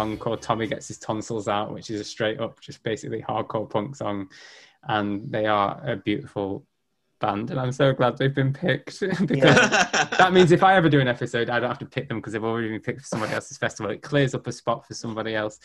[0.00, 3.68] Song called Tommy Gets His Tonsils Out, which is a straight up, just basically hardcore
[3.68, 4.30] punk song.
[4.84, 6.64] And they are a beautiful
[7.20, 7.50] band.
[7.50, 9.56] And I'm so glad they've been picked because
[10.16, 12.32] that means if I ever do an episode, I don't have to pick them because
[12.32, 13.92] they've already been picked for somebody else's festival.
[13.92, 15.58] It clears up a spot for somebody else.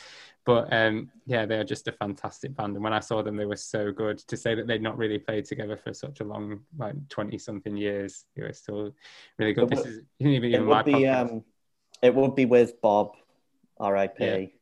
[0.46, 2.76] But um, yeah, they're just a fantastic band.
[2.76, 4.18] And when I saw them, they were so good.
[4.18, 7.78] To say that they'd not really played together for such a long, like 20 something
[7.78, 8.94] years, they were still
[9.40, 9.64] really good.
[9.64, 11.46] It This would- is even It would be um,
[12.02, 13.14] it would be with Bob,
[13.80, 14.54] R.I.P.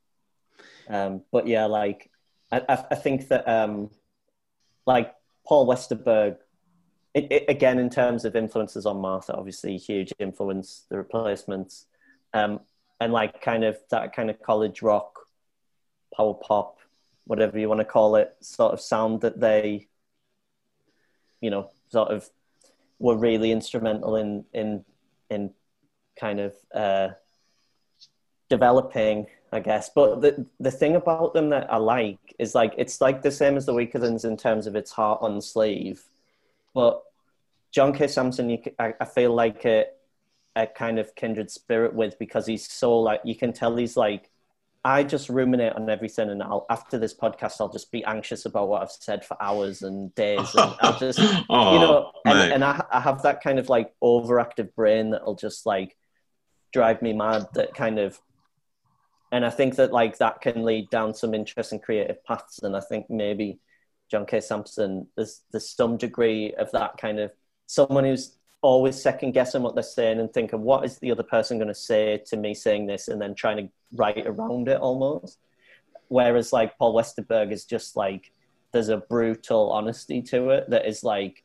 [0.89, 2.09] Um, but yeah, like
[2.51, 3.89] I, I, I think that um,
[4.85, 5.13] like
[5.45, 6.37] Paul Westerberg,
[7.13, 10.85] it, it, again in terms of influences on Martha, obviously huge influence.
[10.89, 11.85] The Replacements,
[12.33, 12.59] um,
[12.99, 15.19] and like kind of that kind of college rock,
[16.15, 16.79] power pop,
[17.25, 19.87] whatever you want to call it, sort of sound that they,
[21.41, 22.29] you know, sort of
[22.99, 24.83] were really instrumental in in
[25.29, 25.51] in
[26.19, 27.09] kind of uh,
[28.55, 29.89] developing, I guess.
[29.93, 33.57] But the the thing about them that I like is like it's like the same
[33.57, 36.03] as the Weakerthans in terms of its heart on sleeve,
[36.73, 37.01] but
[37.71, 38.07] John K.
[38.07, 39.85] Samson, you, I, I feel like a,
[40.55, 44.29] a kind of kindred spirit with because he's so like you can tell he's like
[44.85, 48.67] I just ruminate on everything, and I'll after this podcast I'll just be anxious about
[48.67, 52.63] what I've said for hours and days, and I'll just Oh, you know, and, and
[52.63, 55.95] I, I have that kind of like overactive brain that'll just like
[56.73, 57.47] drive me mad.
[57.53, 58.19] That kind of,
[59.33, 62.59] and I think that like that can lead down some interesting creative paths.
[62.59, 63.59] And I think maybe
[64.09, 64.39] John K.
[64.39, 67.31] Samson, there's there's some degree of that kind of
[67.65, 71.57] someone who's always second guessing what they're saying and thinking what is the other person
[71.57, 75.39] going to say to me saying this, and then trying to write around it almost.
[76.09, 78.31] Whereas like Paul Westerberg is just like
[78.71, 81.43] there's a brutal honesty to it that is like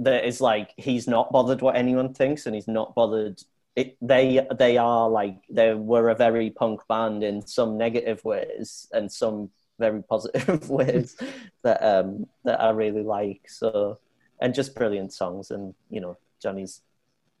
[0.00, 3.40] that is like he's not bothered what anyone thinks and he's not bothered
[3.76, 8.88] it, they they are like they were a very punk band in some negative ways
[8.92, 11.16] and some very positive ways
[11.62, 13.98] that um that I really like so
[14.40, 16.82] and just brilliant songs and you know Johnny's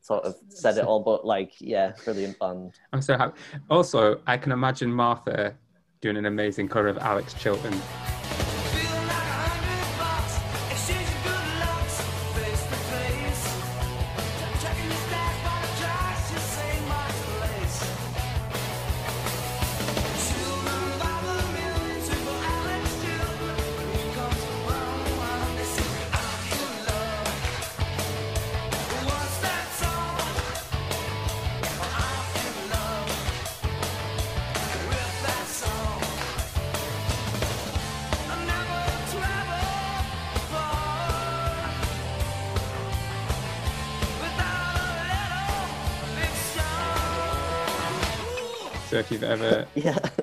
[0.02, 3.38] sort of said it all but like yeah brilliant band I'm so happy.
[3.68, 5.54] Also, I can imagine Martha
[6.00, 7.78] doing an amazing cover of Alex Chilton.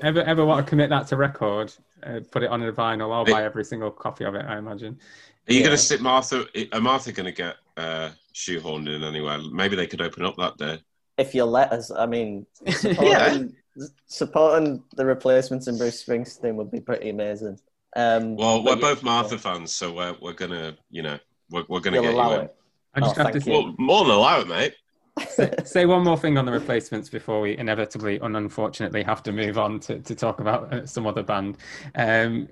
[0.08, 1.72] Ever ever want to commit that to record,
[2.02, 3.12] uh, put it on a vinyl.
[3.14, 4.44] I'll buy every single copy of it.
[4.46, 4.98] I imagine.
[5.48, 5.66] Are you Yeah.
[5.66, 6.46] going to sit Martha?
[6.72, 9.38] Are Martha going to get uh, shoehorned in anywhere?
[9.52, 10.78] Maybe they could open up that day.
[11.16, 13.54] if you let us I mean supporting,
[14.06, 17.58] supporting the replacements in Bruce Springsteen would be pretty amazing
[17.96, 21.18] um Well, we're yeah, both Martha fans, so we're, we're gonna, you know,
[21.50, 22.44] we're, we're gonna you'll get allow you in.
[22.44, 22.54] it
[22.94, 23.58] I just Oh, have to thank say, you.
[23.64, 24.74] Well, more than allow it, mate.
[25.64, 29.58] say one more thing on the replacements before we inevitably and unfortunately have to move
[29.58, 31.56] on to, to talk about uh, some other band.
[31.94, 32.48] Um,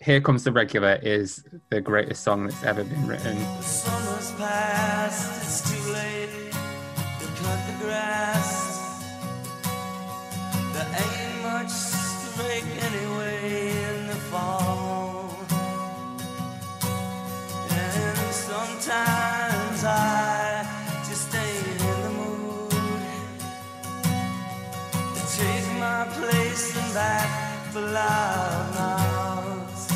[0.00, 3.36] Here Comes the Regular is the greatest song that's ever been written.
[18.86, 19.23] The
[26.94, 29.90] that loud mouths.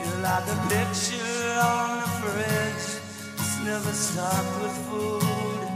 [0.00, 2.86] You're like a picture on the fridge.
[3.34, 5.68] It's never stocked with food.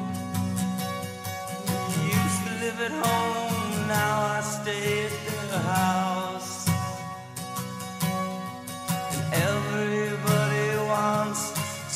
[1.91, 6.67] You used to live at home, now I stay at the house.
[9.13, 11.43] And everybody wants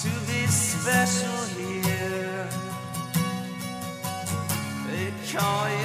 [0.03, 2.49] to be special here.
[4.87, 5.80] They call your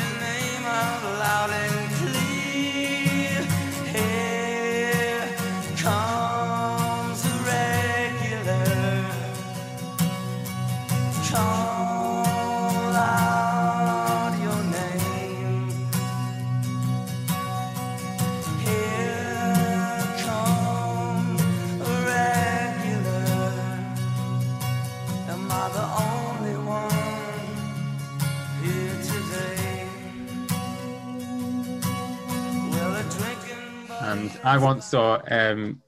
[34.46, 35.22] I once saw.
[35.30, 35.82] Um,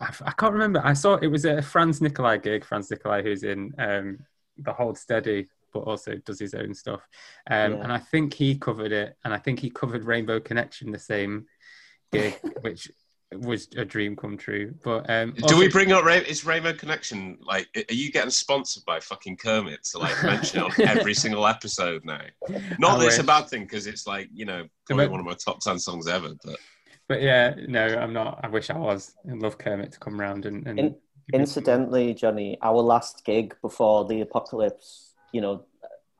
[0.00, 0.80] I, I can't remember.
[0.84, 2.64] I saw it was a Franz Nicolay gig.
[2.64, 4.18] Franz Nicolay, who's in um,
[4.58, 7.06] the Hold Steady, but also does his own stuff.
[7.50, 7.82] Um, Yeah.
[7.82, 11.46] And I think he covered it, and I think he covered Rainbow Connection the same
[12.12, 12.90] gig, which
[13.32, 14.74] was a dream come true.
[14.82, 17.36] But um, Do also- we bring up Ray- is Rainbow Connection?
[17.42, 21.46] Like, are you getting sponsored by fucking Kermit to like mention it on every single
[21.46, 22.22] episode now?
[22.78, 25.26] Not I that it's a bad thing because it's like you know probably one of
[25.26, 26.30] my top ten songs ever.
[26.42, 26.56] But
[27.08, 28.40] But yeah, no, I'm not.
[28.42, 29.14] I wish I was.
[29.28, 30.66] I love Kermit to come round and.
[30.66, 30.96] and In-
[31.34, 35.66] Incidentally, Johnny, our last gig before the apocalypse, you know,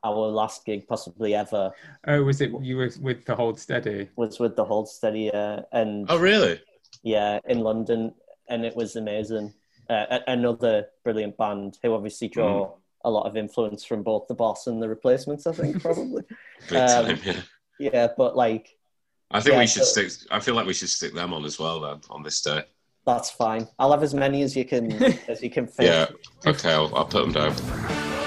[0.03, 1.71] our last gig possibly ever
[2.07, 4.07] oh, was it you were with the Hold Steady?
[4.15, 6.61] was with the Hold Steady, uh, and oh really?
[7.01, 8.13] yeah, in London,
[8.49, 9.51] and it was amazing.
[9.89, 14.67] Uh, another brilliant band who obviously draw a lot of influence from both the Boss
[14.67, 15.47] and the Replacements.
[15.47, 16.23] I think probably.
[16.69, 17.19] Big Um, time.
[17.25, 17.41] Yeah.
[17.79, 18.77] yeah, but like
[19.31, 20.27] I think yeah, we should so- stick.
[20.31, 22.63] I feel like we should stick them on as well then on this day.
[23.05, 23.67] that's fine.
[23.77, 24.91] I'll have as many as you can
[25.27, 25.85] as you can fit.
[25.85, 26.07] Yeah.
[26.49, 28.18] Okay, I'll, I'll put them down.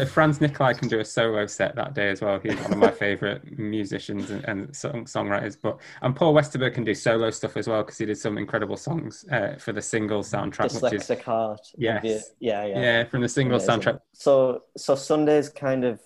[0.00, 2.78] If Franz Nicolay can do a solo set that day as well, he's one of
[2.78, 5.56] my favourite musicians and, and song, songwriters.
[5.60, 8.76] But and Paul Westerberg can do solo stuff as well because he did some incredible
[8.76, 11.60] songs uh, for the single soundtrack, which is Dyslexic Heart.
[11.76, 12.30] Yes.
[12.40, 12.80] Yeah, yeah.
[12.80, 13.80] yeah, from the single Amazing.
[13.80, 14.00] soundtrack.
[14.12, 16.00] So so Sunday's kind of,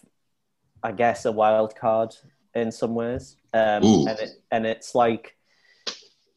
[0.83, 2.15] I guess, a wild card
[2.55, 5.37] in some ways, um, and it and it's like,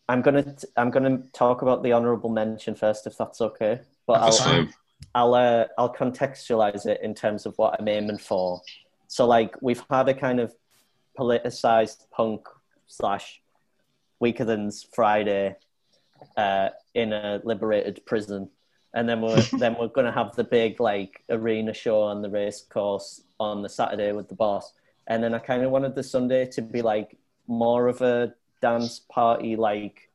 [0.10, 3.82] I'm gonna t- I'm gonna talk about the honourable mention first, if that's okay.
[4.08, 4.74] But That's I'll fine.
[5.14, 8.62] I'll uh, I'll contextualize it in terms of what I'm aiming for.
[9.08, 10.54] So like we've had a kind of
[11.18, 12.48] politicized punk
[12.88, 13.42] slash
[14.22, 15.56] Weakerthans Friday
[16.36, 18.50] uh, in a liberated prison,
[18.94, 22.62] and then we're then we're gonna have the big like arena show on the race
[22.62, 24.74] course on the Saturday with the boss,
[25.08, 27.18] and then I kind of wanted the Sunday to be like
[27.48, 30.10] more of a dance party, like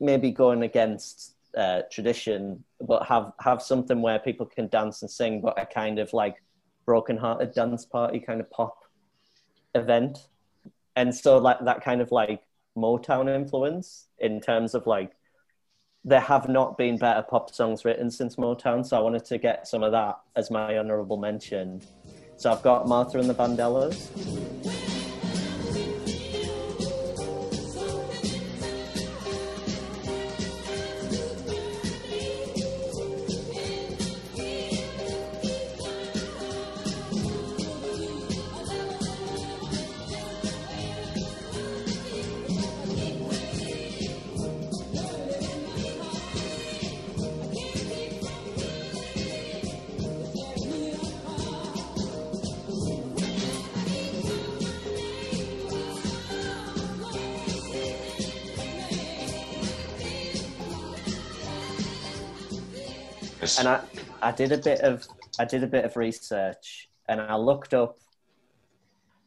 [0.00, 5.40] maybe going against uh, tradition, but have have something where people can dance and sing,
[5.40, 6.42] but a kind of like
[6.86, 8.76] broken-hearted dance party kind of pop
[9.74, 10.28] event,
[10.96, 12.42] and so like that kind of like
[12.76, 15.12] Motown influence in terms of like
[16.04, 19.66] there have not been better pop songs written since Motown, so I wanted to get
[19.66, 21.80] some of that as my honourable mention.
[22.36, 24.83] So I've got Martha and the Vandellas.
[63.58, 63.80] And I,
[64.22, 65.06] I did a bit of
[65.38, 67.98] I did a bit of research and I looked up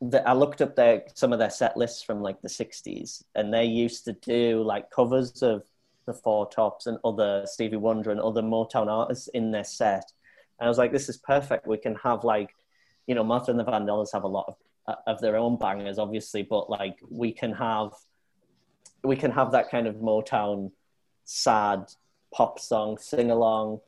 [0.02, 3.54] the, I looked up their some of their set lists from like the 60s and
[3.54, 5.64] they used to do like covers of
[6.06, 10.12] the Four Tops and other Stevie Wonder and other Motown artists in their set.
[10.60, 11.68] And I was like this is perfect.
[11.68, 12.54] We can have like
[13.08, 14.56] you know Martha and the Vandellas have a lot of
[14.88, 17.92] uh, of their own bangers obviously but like we can have
[19.04, 20.72] we can have that kind of Motown
[21.26, 21.92] sad
[22.34, 23.80] pop song sing along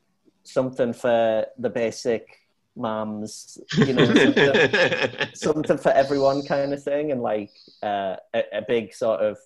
[0.49, 2.27] something for the basic
[2.75, 7.51] moms, you know, something, something for everyone kind of thing, and like
[7.83, 9.37] uh, a, a big sort of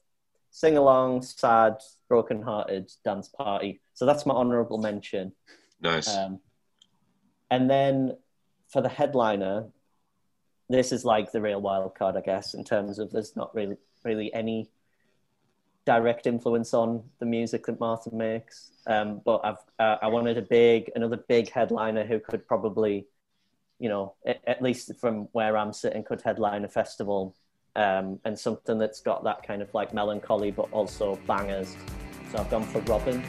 [0.51, 1.77] sing along, sad,
[2.07, 3.81] broken hearted dance party.
[3.93, 5.33] So that's my honorable mention.
[5.81, 6.07] nice.
[6.07, 6.39] Um,
[7.49, 8.17] and then
[8.69, 9.65] for the headliner,
[10.69, 13.77] this is like the real wild card, I guess, in terms of there's not really
[14.03, 14.69] really any
[15.85, 18.71] direct influence on the music that Martha makes.
[18.87, 23.07] Um, but I've uh, I wanted a big another big headliner who could probably,
[23.79, 27.35] you know, at, at least from where I'm sitting, could headline a festival.
[27.75, 31.75] Um, and something that's got that kind of like melancholy, but also bangers.
[32.31, 33.23] So I've gone for Robyn.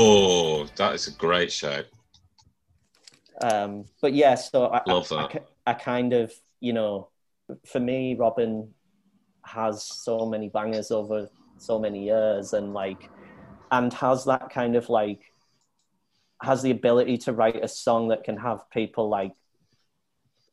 [0.00, 1.82] Oh, that is a great show.
[3.40, 5.30] Um, but yeah, so I, Love I, I that.
[5.30, 7.10] ki- I kind of, you know,
[7.66, 8.70] for me, Robyn
[9.44, 13.10] has so many bangers over so many years, and like,
[13.70, 15.22] and has that kind of like,
[16.42, 19.32] has the ability to write a song that can have people like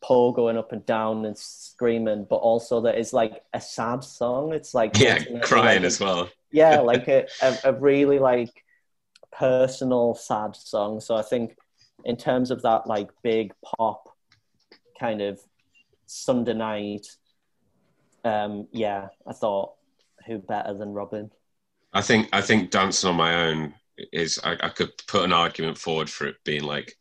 [0.02, 4.54] Poe going up and down and screaming, but also that is like a sad song.
[4.54, 6.30] It's like Yeah, crying like, as well.
[6.52, 8.65] yeah, like a, a, a really like
[9.38, 11.00] personal sad song.
[11.00, 11.56] So I think
[12.04, 14.10] in terms of that like big pop
[15.00, 15.40] kind of
[16.06, 17.08] Sunday night,
[18.24, 19.74] um, yeah, I thought
[20.26, 21.32] who better than Robyn?
[21.94, 23.74] I think I think dancing on my own
[24.12, 26.94] is I, I could put an argument forward for it being like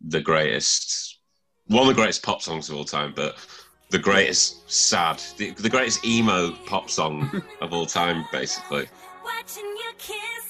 [0.00, 1.18] the greatest
[1.66, 3.36] one of the greatest pop songs of all time, but
[3.90, 8.86] the greatest sad the, the greatest emo pop song of all time, basically.
[9.24, 10.41] Watching you kiss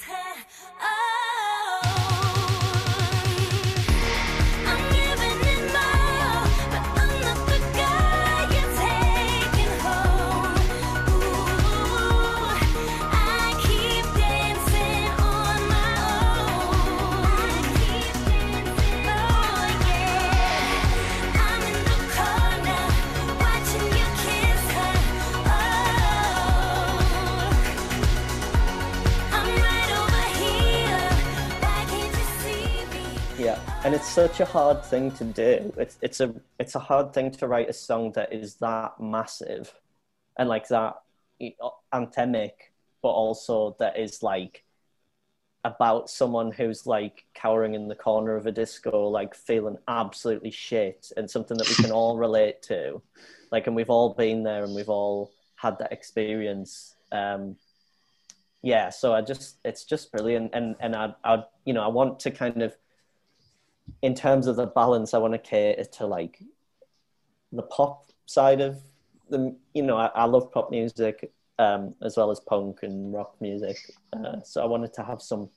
[33.85, 35.73] and it's such a hard thing to do.
[35.77, 39.73] It's it's a it's a hard thing to write a song that is that massive,
[40.37, 40.95] and like that
[41.93, 42.53] anthemic,
[43.03, 44.65] but also that is like
[45.65, 51.11] about someone who's like cowering in the corner of a disco, like feeling absolutely shit,
[51.17, 53.03] and something that we can all relate to.
[53.51, 56.95] Like, and we've all been there, and we've all had that experience.
[57.11, 57.57] Um,
[58.63, 62.21] yeah, so I just it's just brilliant, and and I I you know I want
[62.21, 62.77] to kind of
[64.03, 66.41] in terms of the balance, I want to cater to like
[67.53, 68.79] the pop side of
[69.29, 69.55] the.
[69.75, 73.77] You know, I, I love pop music um, as well as punk and rock music.
[74.13, 75.51] Uh, so I wanted to have some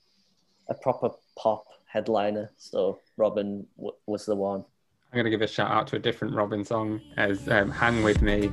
[0.68, 2.50] a proper pop headliner.
[2.56, 4.64] So Robyn w- was the one.
[5.12, 8.02] I'm going to give a shout out to a different Robyn song as um, Hang
[8.02, 8.50] With Me.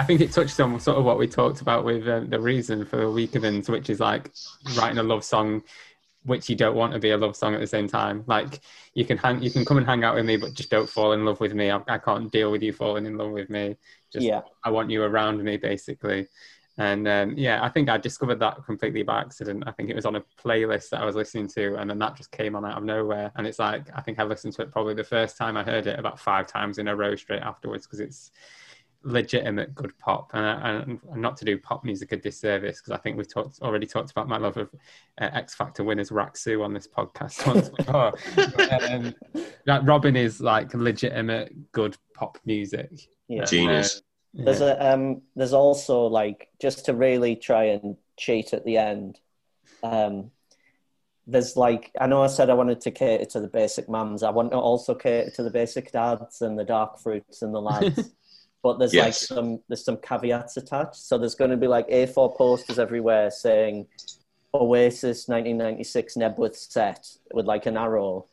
[0.00, 2.86] I think it touched on sort of what we talked about with um, the reason
[2.86, 4.30] for the Weekends, which is like
[4.74, 5.62] writing a love song
[6.24, 8.24] which you don't want to be a love song at the same time.
[8.26, 8.60] Like
[8.94, 11.12] you can hang, you can come and hang out with me, but just don't fall
[11.12, 11.70] in love with me.
[11.70, 13.76] I, I can't deal with you falling in love with me.
[14.12, 14.42] Just Yeah.
[14.64, 16.28] I want you around me, basically.
[16.78, 19.64] And um, yeah, I think I discovered that completely by accident.
[19.66, 22.16] I think it was on a playlist that I was listening to, and then that
[22.16, 23.32] just came on out of nowhere.
[23.36, 25.86] And it's like I think I listened to it probably the first time I heard
[25.86, 28.30] it about five times in a row straight afterwards because it's
[29.02, 32.98] legitimate good pop and, and, and not to do pop music a disservice because I
[32.98, 34.70] think we've talked already talked about my love of
[35.20, 38.12] uh, X Factor winners Rak-Su on this podcast once before.
[38.36, 39.14] But, um,
[39.66, 42.90] that Robyn is like legitimate good pop music.
[43.28, 43.44] Yeah.
[43.44, 44.02] Genius.
[44.38, 44.76] Uh, There's yeah.
[44.78, 49.18] a um there's also like just to really try and cheat at the end.
[49.82, 50.30] Um
[51.26, 54.22] there's like I know I said I wanted to cater to the basic mums.
[54.22, 57.60] I want to also cater to the basic dads and the dark fruits and the
[57.60, 58.10] lads.
[58.62, 60.96] but there's like some there's some caveats attached.
[60.96, 63.86] So there's going to be like A4 posters everywhere saying
[64.54, 68.26] Oasis 1996 Knebworth set with like an arrow,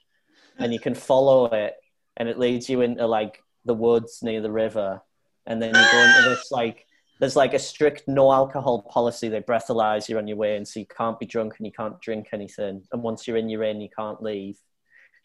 [0.57, 1.75] and you can follow it,
[2.17, 5.01] and it leads you into like the woods near the river,
[5.45, 6.85] and then you go into this like
[7.19, 9.29] there's like a strict no alcohol policy.
[9.29, 11.99] They breathalyze you on your way, and so you can't be drunk and you can't
[12.01, 12.83] drink anything.
[12.91, 13.81] And once you're in, you're in.
[13.81, 14.57] You can't leave.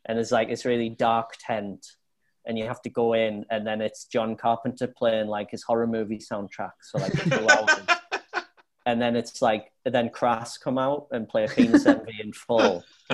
[0.07, 1.87] And it's like this really dark tent,
[2.47, 5.87] and you have to go in, and then it's John Carpenter playing like his horror
[5.87, 6.73] movie soundtrack.
[6.83, 7.13] So like.
[8.85, 12.83] And then it's like, then Crass come out and play a penis envy in full.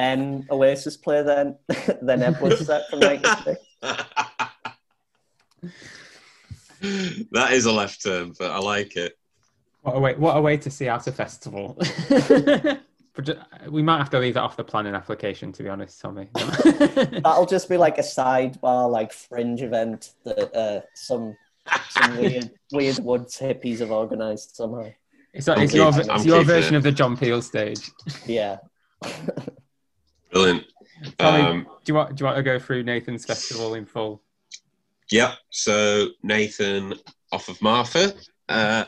[0.00, 3.60] then Oasis play then the Knebworth set from '96.
[7.32, 9.18] that is a left turn, but I like it.
[9.82, 10.14] What a way!
[10.14, 11.78] What a way to see out a festival.
[13.70, 16.28] we might have to leave that off the planning application, to be honest, Tommy.
[16.34, 21.36] That'll just be like a sidebar, like fringe event that uh, some
[21.90, 24.90] some weird weird woods hippies have organised somehow.
[25.32, 26.78] it's, it's I'm your, it's your version it.
[26.78, 27.90] of the John Peel stage.
[28.26, 28.58] Yeah.
[30.32, 30.64] Brilliant.
[31.18, 34.22] Tommy, Um, do you want do you want to go through Nathan's festival in full?
[35.10, 36.94] Yeah, so Nathan
[37.32, 38.14] off of Martha.
[38.48, 38.84] Uh,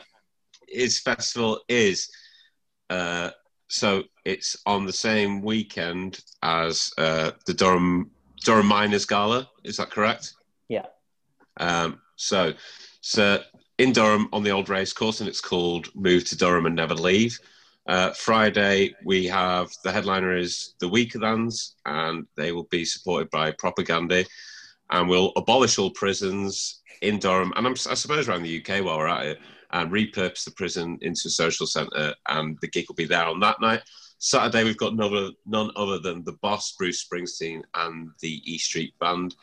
[0.67, 2.09] his festival is
[2.89, 3.31] uh,
[3.67, 8.11] so it's on the same weekend as uh, the Durham
[8.45, 9.49] Durham Miners Gala.
[9.63, 10.33] Is that correct?
[10.69, 10.85] Yeah.
[11.57, 12.53] Um, so,
[13.01, 13.41] so
[13.77, 16.93] in Durham on the old race course, and it's called Move to Durham and Never
[16.93, 17.39] Leave.
[17.85, 23.51] Uh, Friday, we have the headliner is the Weakerthans, and they will be supported by
[23.51, 24.25] Propagandhi,
[24.89, 28.97] and we'll abolish all prisons in Durham, and I'm, I suppose around the UK while
[28.97, 29.39] we're at it,
[29.71, 33.39] and repurpose the prison into a social centre, and the gig will be there on
[33.41, 33.81] that night.
[34.19, 38.57] Saturday, we've got none other, none other than the boss, Bruce Springsteen, and the E
[38.57, 39.35] Street Band.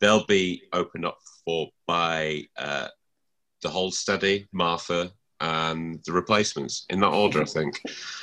[0.00, 2.88] They'll be opened up for by uh,
[3.62, 7.80] the Hold Steady, Martha, and the replacements in that order, I think.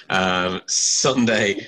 [0.10, 1.66] Um, Sunday,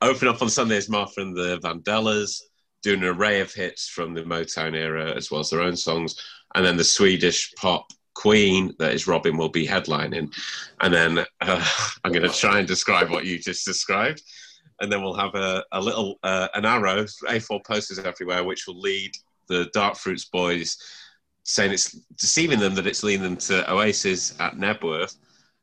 [0.00, 2.40] open up on Sunday is Martha and the Vandellas,
[2.82, 6.20] doing an array of hits from the Motown era as well as their own songs,
[6.54, 10.34] and then the Swedish pop queen that is Robyn will be headlining,
[10.80, 11.68] and then uh,
[12.04, 14.22] I'm going to try and describe what you just described.
[14.80, 18.80] And then we'll have a, a little uh, an arrow, A4 posters everywhere, which will
[18.80, 19.12] lead
[19.48, 20.76] the Dark Fruits boys
[21.44, 25.16] saying it's deceiving them that it's leading them to Oasis at Knebworth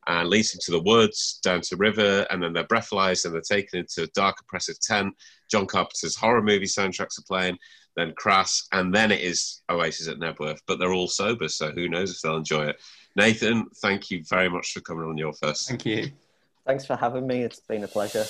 [0.07, 3.41] and leads them to the woods, down to river, and then they're breathalyzed and they're
[3.41, 5.13] taken into a dark, oppressive tent.
[5.51, 7.57] John Carpenter's horror movie soundtracks are playing,
[7.95, 10.59] then Crass, and then it is Oasis at Knebworth.
[10.67, 12.81] But they're all sober, so who knows if they'll enjoy it.
[13.15, 15.67] Nathan, thank you very much for coming on your first.
[15.67, 16.11] Thank you.
[16.65, 17.43] Thanks for having me.
[17.43, 18.25] It's been a pleasure.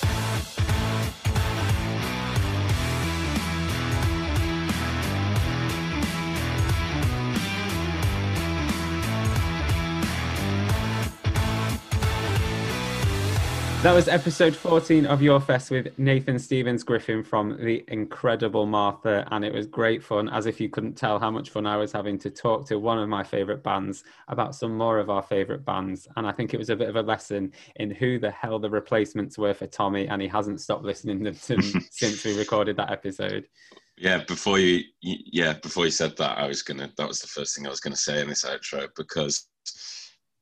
[13.82, 19.26] That was episode 14 of Your Fest with Nathan Stephens Griffin from the incredible Martha,
[19.30, 21.90] and it was great fun, as if you couldn't tell how much fun I was
[21.90, 25.64] having to talk to one of my favourite bands about some more of our favourite
[25.64, 26.06] bands.
[26.16, 28.68] And I think it was a bit of a lesson in who the hell the
[28.68, 32.92] replacements were for Tommy, and he hasn't stopped listening to them since we recorded that
[32.92, 33.48] episode.
[33.96, 36.92] Yeah, before you, yeah, before you said that, I was gonna.
[36.98, 39.48] That was the first thing I was gonna say in this outro because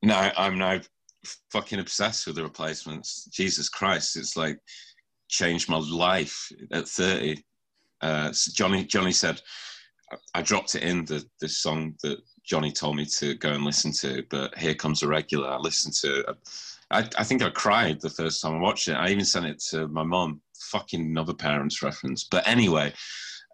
[0.02, 0.80] now I'm now
[1.50, 3.24] fucking obsessed with the replacements.
[3.32, 4.58] Jesus Christ, it's like
[5.28, 7.42] changed my life at 30.
[8.00, 9.40] Uh, so Johnny, Johnny said
[10.34, 13.92] I- dropped it in the this song that Johnny told me to go and listen
[14.00, 15.48] to, but here comes a regular.
[15.48, 16.36] I listened to.
[16.90, 18.94] I, I think I cried the first time I watched it.
[18.94, 20.40] I even sent it to my mom.
[20.70, 22.24] Fucking another parents reference.
[22.24, 22.94] But anyway,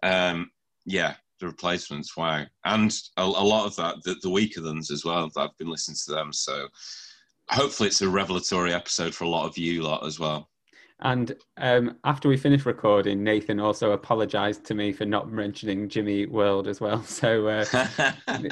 [0.03, 0.49] um,
[0.85, 2.15] yeah, the replacements.
[2.15, 5.29] Wow, and a, a lot of that, the, the Weakerthans as well.
[5.35, 6.67] I've been listening to them, so
[7.49, 10.49] hopefully it's a revelatory episode for a lot of you lot as well.
[11.01, 16.25] And um, after we finished recording, Nathan also apologised to me for not mentioning Jimmy
[16.25, 17.03] World as well.
[17.05, 17.65] So uh,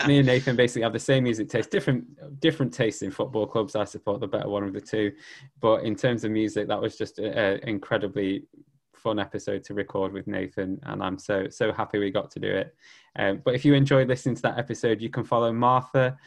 [0.08, 2.06] me and Nathan basically have the same music taste, different
[2.42, 3.76] different tastes in football clubs.
[3.76, 5.14] I support the better one of the two,
[5.62, 8.46] but in terms of music, that was just an incredibly
[8.94, 12.50] fun episode to record with Nathan, and I'm so so happy we got to do
[12.50, 12.76] it.
[13.18, 16.18] Um, but if you enjoyed listening to that episode, you can follow Martha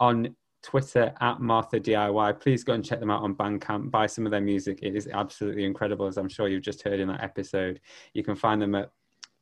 [0.00, 0.34] on
[0.66, 2.40] Twitter at Martha DIY.
[2.40, 3.92] Please go and check them out on Bandcamp.
[3.92, 4.80] Buy some of their music.
[4.82, 7.80] It is absolutely incredible, as I'm sure you've just heard in that episode.
[8.14, 8.90] You can find them at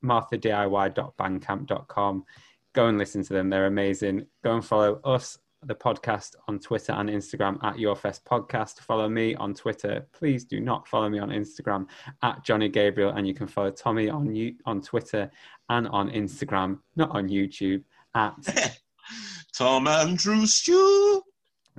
[0.04, 2.24] marthadiy.bandcamp.com.
[2.74, 3.48] Go and listen to them.
[3.48, 4.26] They're amazing.
[4.42, 8.80] Go and follow us, the podcast, on Twitter and Instagram at YourFest Podcast.
[8.80, 10.06] Follow me on Twitter.
[10.12, 11.86] Please do not follow me on Instagram
[12.22, 13.14] at Johnny Gabriel.
[13.16, 15.30] And you can follow Tommy on you on Twitter
[15.70, 17.82] and on Instagram, not on YouTube,
[18.14, 18.34] at
[19.56, 21.22] Tom Andrew Stew.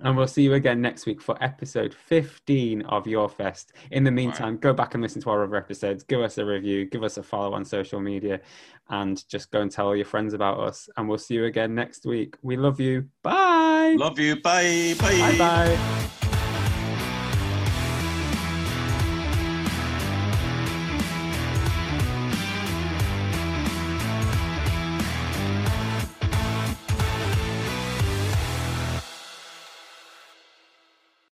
[0.03, 3.71] And we'll see you again next week for episode 15 of Your Fest.
[3.91, 6.03] In the meantime, go back and listen to our other episodes.
[6.03, 8.41] Give us a review, give us a follow on social media,
[8.89, 10.89] and just go and tell all your friends about us.
[10.97, 12.35] And we'll see you again next week.
[12.41, 13.07] We love you.
[13.23, 13.95] Bye.
[13.97, 14.41] Love you.
[14.41, 14.95] Bye.
[14.99, 15.17] Bye.
[15.17, 16.09] Bye bye.